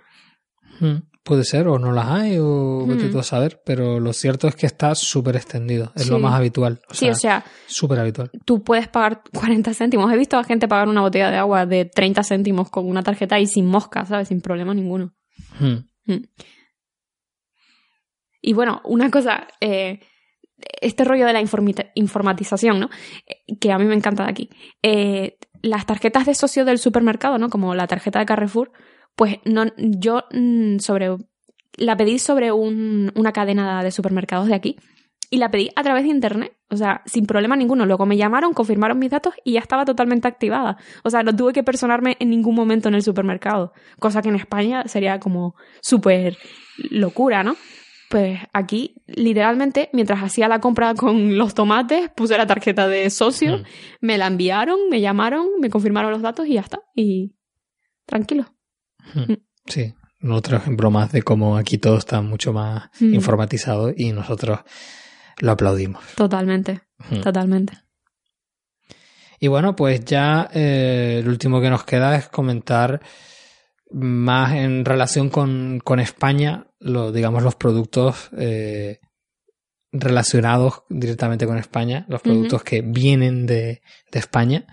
[0.80, 0.98] Mm,
[1.28, 3.12] Puede ser, o no las hay, o vete Mm.
[3.12, 5.92] tú a saber, pero lo cierto es que está súper extendido.
[5.94, 6.80] Es lo más habitual.
[6.90, 8.32] O sí, sea, o sea, súper habitual.
[8.46, 10.10] tú puedes pagar 40 céntimos.
[10.14, 13.38] He visto a gente pagar una botella de agua de 30 céntimos con una tarjeta
[13.42, 14.30] y sin mosca, ¿sabes?
[14.30, 15.14] Sin problema ninguno.
[15.60, 16.16] Mm.
[18.42, 20.00] Y bueno, una cosa, eh,
[20.82, 21.42] este rollo de la
[21.96, 22.90] informatización, ¿no?
[23.28, 24.50] Eh, Que a mí me encanta de aquí.
[24.82, 27.50] Eh, las tarjetas de socio del supermercado, ¿no?
[27.50, 28.72] Como la tarjeta de Carrefour,
[29.18, 31.18] pues no, yo mm, sobre
[31.76, 34.78] la pedí sobre un- una cadena de supermercados de aquí
[35.30, 37.86] y la pedí a través de internet, o sea, sin problema ninguno.
[37.86, 40.78] Luego me llamaron, confirmaron mis datos y ya estaba totalmente activada.
[41.04, 44.36] O sea, no tuve que personarme en ningún momento en el supermercado, cosa que en
[44.36, 46.38] España sería como súper
[46.92, 47.58] locura, ¿no?
[48.10, 53.58] Pues aquí, literalmente, mientras hacía la compra con los tomates, puse la tarjeta de socio,
[53.58, 53.64] Mm.
[54.00, 56.80] me la enviaron, me llamaron, me confirmaron los datos y ya está.
[56.96, 57.36] Y
[58.06, 58.46] tranquilo.
[59.14, 59.34] Hmm.
[59.66, 59.94] Sí,
[60.30, 63.14] otro ejemplo más de cómo aquí todo está mucho más hmm.
[63.14, 64.60] informatizado y nosotros
[65.40, 66.04] lo aplaudimos.
[66.16, 67.22] Totalmente, hmm.
[67.22, 67.74] totalmente.
[69.40, 73.02] Y bueno, pues ya eh, el último que nos queda es comentar
[73.92, 79.00] más en relación con, con España, lo, digamos, los productos eh,
[79.92, 83.82] relacionados directamente con España, los productos que vienen de,
[84.12, 84.66] de, España.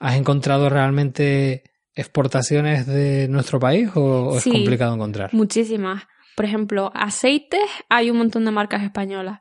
[0.00, 5.32] ¿Has encontrado realmente exportaciones de nuestro país o, es complicado encontrar?
[5.32, 6.04] Muchísimas.
[6.36, 9.40] Por ejemplo, aceites, hay un montón de marcas españolas.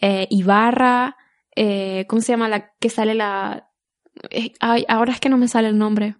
[0.00, 1.16] Eh, Ibarra,
[1.54, 3.68] eh, ¿cómo se llama la que sale la...
[4.30, 6.16] Eh, ahora es que no me sale el nombre.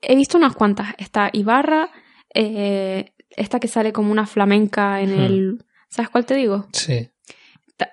[0.00, 0.94] He visto unas cuantas.
[0.98, 1.90] Está Ibarra,
[2.30, 5.20] esta que sale como una flamenca en hmm.
[5.20, 5.64] el...
[5.88, 6.68] ¿Sabes cuál te digo?
[6.72, 7.08] Sí.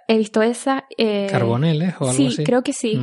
[0.08, 0.86] He visto esa.
[1.30, 2.38] ¿Carboneles o algo sí, así?
[2.38, 3.00] Sí, creo que sí.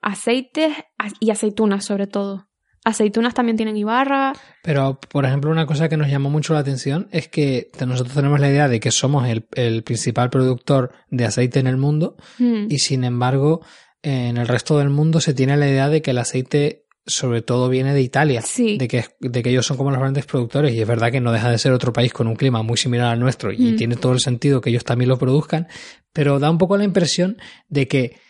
[0.00, 0.72] Aceites
[1.20, 2.48] y aceitunas sobre todo.
[2.84, 4.32] Aceitunas también tienen Ibarra.
[4.62, 8.40] Pero, por ejemplo, una cosa que nos llamó mucho la atención es que nosotros tenemos
[8.40, 12.66] la idea de que somos el, principal productor de aceite en el mundo hmm.
[12.70, 13.60] y, sin embargo,
[14.02, 17.70] en el resto del mundo se tiene la idea de que el aceite sobre todo
[17.70, 20.86] viene de Italia, de, que, de que ellos son como los grandes productores y es
[20.86, 23.50] verdad que no deja de ser otro país con un clima muy similar al nuestro
[23.50, 23.76] y hmm.
[23.76, 25.68] tiene todo el sentido que ellos también lo produzcan,
[26.12, 27.38] pero da un poco la impresión
[27.68, 28.27] de que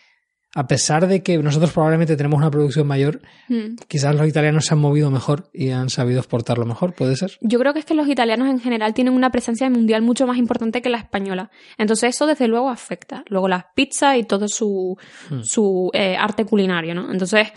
[0.55, 3.75] a pesar de que nosotros probablemente tenemos una producción mayor, hmm.
[3.87, 7.37] quizás los italianos se han movido mejor y han sabido exportarlo mejor, ¿puede ser?
[7.41, 10.37] Yo creo que es que los italianos en general tienen una presencia mundial mucho más
[10.37, 11.51] importante que la española.
[11.77, 13.23] Entonces eso desde luego afecta.
[13.27, 14.97] Luego las pizzas y todo su,
[15.29, 15.43] hmm.
[15.43, 17.11] su eh, arte culinario, ¿no?
[17.11, 17.49] Entonces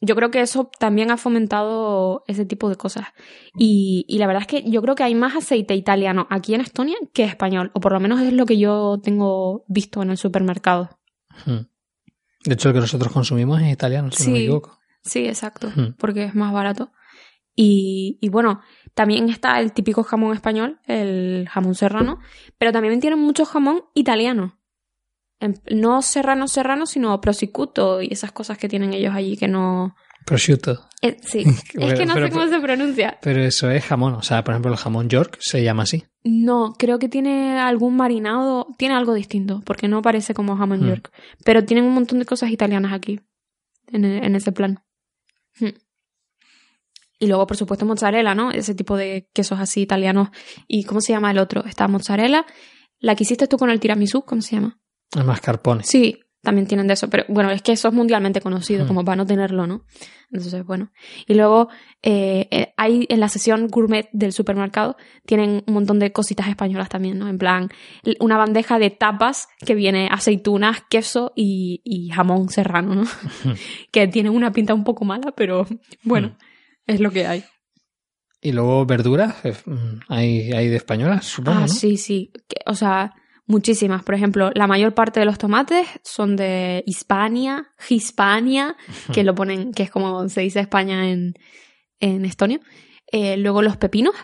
[0.00, 3.08] yo creo que eso también ha fomentado ese tipo de cosas.
[3.58, 6.62] Y, y la verdad es que yo creo que hay más aceite italiano aquí en
[6.62, 10.16] Estonia que español, o por lo menos es lo que yo tengo visto en el
[10.16, 10.88] supermercado.
[11.44, 11.69] Hmm.
[12.44, 14.78] De hecho, el que nosotros consumimos es italiano, si no me equivoco.
[15.02, 16.92] Sí, exacto, porque es más barato.
[17.54, 18.60] Y, y, bueno,
[18.94, 22.18] también está el típico jamón español, el jamón serrano,
[22.58, 24.58] pero también tienen mucho jamón italiano.
[25.70, 29.96] No serrano serrano, sino prosciutto y esas cosas que tienen ellos allí que no...
[30.24, 30.88] Prosciutto.
[31.02, 31.44] Eh, sí,
[31.74, 33.18] es que no sé cómo se pronuncia.
[33.22, 36.04] Pero eso es jamón, o sea, por ejemplo, el jamón York se llama así.
[36.22, 40.88] No, creo que tiene algún marinado, tiene algo distinto, porque no parece como jamón hmm.
[40.88, 41.12] York.
[41.44, 43.20] Pero tienen un montón de cosas italianas aquí,
[43.88, 44.84] en, en ese plan.
[45.58, 45.78] Hmm.
[47.18, 48.50] Y luego, por supuesto, mozzarella, ¿no?
[48.50, 50.30] Ese tipo de quesos así italianos.
[50.66, 51.64] ¿Y cómo se llama el otro?
[51.66, 52.46] Está mozzarella.
[52.98, 54.80] La que hiciste tú con el tiramisú, ¿cómo se llama?
[55.14, 55.84] El mascarpone.
[55.84, 59.16] Sí, también tienen de eso, pero bueno, es que eso es mundialmente conocido, como para
[59.16, 59.84] no tenerlo, ¿no?
[60.32, 60.90] Entonces, bueno.
[61.26, 61.68] Y luego
[62.02, 66.88] eh, eh, hay en la sesión gourmet del supermercado, tienen un montón de cositas españolas
[66.88, 67.28] también, ¿no?
[67.28, 67.68] En plan,
[68.20, 73.04] una bandeja de tapas que viene aceitunas, queso y, jamón serrano, ¿no?
[73.92, 75.66] que tienen una pinta un poco mala, pero
[76.04, 76.36] bueno,
[76.86, 77.44] es lo que hay.
[78.40, 81.60] Y luego verduras, eh, mm, hay, hay de españolas, supongo.
[81.64, 82.32] Ah, sí, sí.
[82.64, 83.14] O sea,
[83.46, 84.02] Muchísimas.
[84.04, 88.76] Por ejemplo, la mayor parte de los tomates son de Hispania, Hispania,
[89.12, 91.34] que lo ponen, que es como se dice España en,
[91.98, 92.60] en Estonia.
[93.10, 94.14] Eh, luego los pepinos,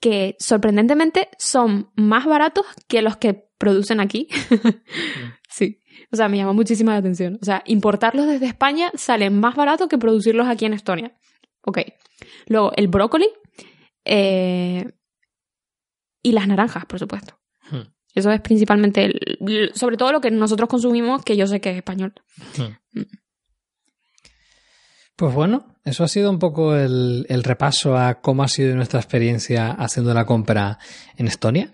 [0.00, 4.28] que sorprendentemente son más baratos que los que producen aquí.
[5.48, 5.80] sí.
[6.12, 7.38] O sea, me llama muchísima la atención.
[7.40, 11.16] O sea, importarlos desde España sale más barato que producirlos aquí en Estonia.
[11.62, 11.78] Ok.
[12.46, 13.28] Luego, el brócoli.
[14.04, 14.84] Eh,
[16.22, 17.38] y las naranjas, por supuesto.
[18.14, 19.12] Eso es principalmente,
[19.74, 22.14] sobre todo lo que nosotros consumimos, que yo sé que es español.
[22.92, 23.02] Mm.
[25.16, 29.70] Pues bueno, eso ha sido un poco el, repaso a cómo ha sido nuestra experiencia
[29.70, 30.78] haciendo la compra
[31.16, 31.70] en Estonia.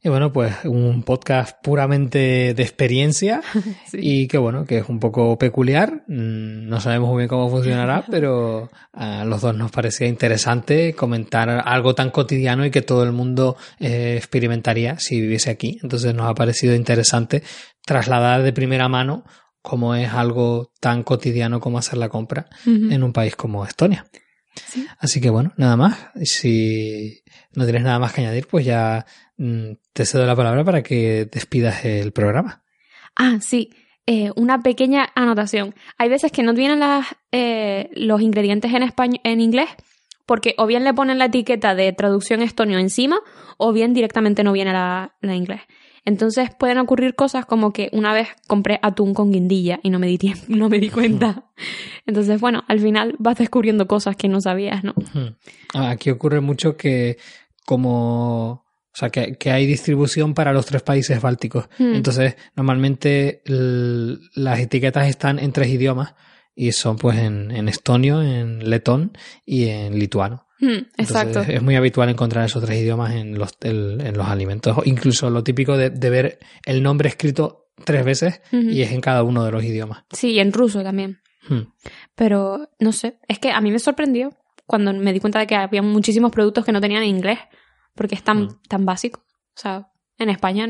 [0.00, 3.42] Y bueno, pues un podcast puramente de experiencia
[3.92, 6.04] y que bueno, que es un poco peculiar.
[6.06, 11.48] Mm, no sabemos muy bien cómo funcionará, pero a los dos nos parecía interesante comentar
[11.50, 15.78] algo tan cotidiano y que todo el mundo eh, experimentaría si viviese aquí.
[15.82, 17.42] Entonces nos ha parecido interesante
[17.84, 19.24] trasladar de primera mano
[19.62, 24.06] cómo es algo tan cotidiano como hacer la compra en un país como Estonia.
[24.98, 25.98] Así que bueno, nada más.
[26.22, 27.22] Si
[27.54, 29.04] no tienes nada más que añadir, pues ya
[29.92, 32.62] te cedo la palabra para que despidas el programa.
[33.14, 33.70] Ah, sí.
[34.06, 35.74] Eh, una pequeña anotación.
[35.98, 39.68] Hay veces que no vienen las, eh, los ingredientes en, español, en inglés
[40.28, 43.18] porque o bien le ponen la etiqueta de traducción estonio encima
[43.56, 45.62] o bien directamente no viene la, la inglés.
[46.04, 50.06] Entonces pueden ocurrir cosas como que una vez compré atún con guindilla y no me
[50.06, 51.50] di tiempo, no me di cuenta.
[52.06, 54.94] Entonces, bueno, al final vas descubriendo cosas que no sabías, ¿no?
[55.74, 57.16] Ah, aquí ocurre mucho que
[57.64, 58.67] como
[58.98, 61.68] o sea, que, hay distribución para los tres países bálticos.
[61.78, 66.14] Entonces, normalmente las etiquetas están en tres idiomas
[66.56, 70.48] y son pues en, en estonio, en letón y en lituano.
[70.58, 71.42] Mm, exacto.
[71.42, 74.76] es muy habitual encontrar esos tres idiomas en los, en los alimentos.
[74.84, 79.44] Incluso lo típico de, ver el nombre escrito tres veces y es en cada uno
[79.44, 80.06] de los idiomas.
[80.10, 81.20] Sí, en ruso también.
[81.48, 81.70] Hmm.
[82.16, 84.32] Pero no sé, es que a mí me sorprendió
[84.66, 87.38] cuando me di cuenta de que había muchísimos productos que no tenían inglés,
[87.98, 88.60] porque es tan, hmm.
[88.68, 89.20] tan básico.
[89.28, 90.66] O sea, en España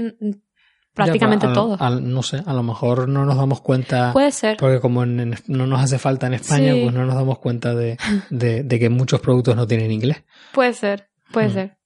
[0.94, 1.76] prácticamente todo.
[2.00, 4.12] no sé, a lo mejor no nos damos cuenta.
[4.12, 4.56] Puede ser.
[4.56, 7.96] Porque como no nos hace falta en España, pues no nos damos cuenta de,
[8.68, 10.24] que muchos productos no tienen inglés.
[10.52, 11.52] Puede ser, puede hmm.
[11.52, 11.78] ser.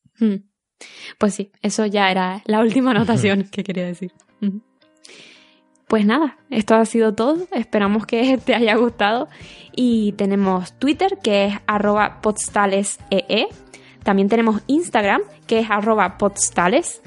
[1.18, 4.12] Pues sí, eso ya era la última anotación que quería decir.
[5.88, 7.47] Pues nada, esto ha sido todo.
[7.53, 9.28] Esperamos que te haya gustado.
[9.74, 13.49] Y tenemos Twitter, que es arroba podstalesee.
[14.03, 17.03] También tenemos Instagram, que es arroba podstales.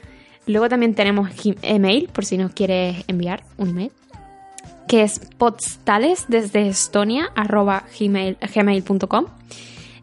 [0.48, 1.30] Luego también tenemos
[1.62, 3.91] email, por si nos quieres enviar un email,
[4.88, 9.26] que es podstales desde Estonia, arroba gmail.com.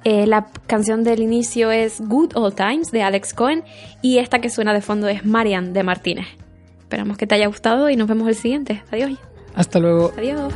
[0.04, 3.62] Eh, la canción del inicio es Good Old Times de Alex Cohen
[4.00, 6.26] y esta que suena de fondo es Marian de Martínez.
[6.80, 8.82] Esperamos que te haya gustado y nos vemos el siguiente.
[8.90, 9.12] Adiós.
[9.54, 10.12] Hasta luego.
[10.18, 10.52] Adiós.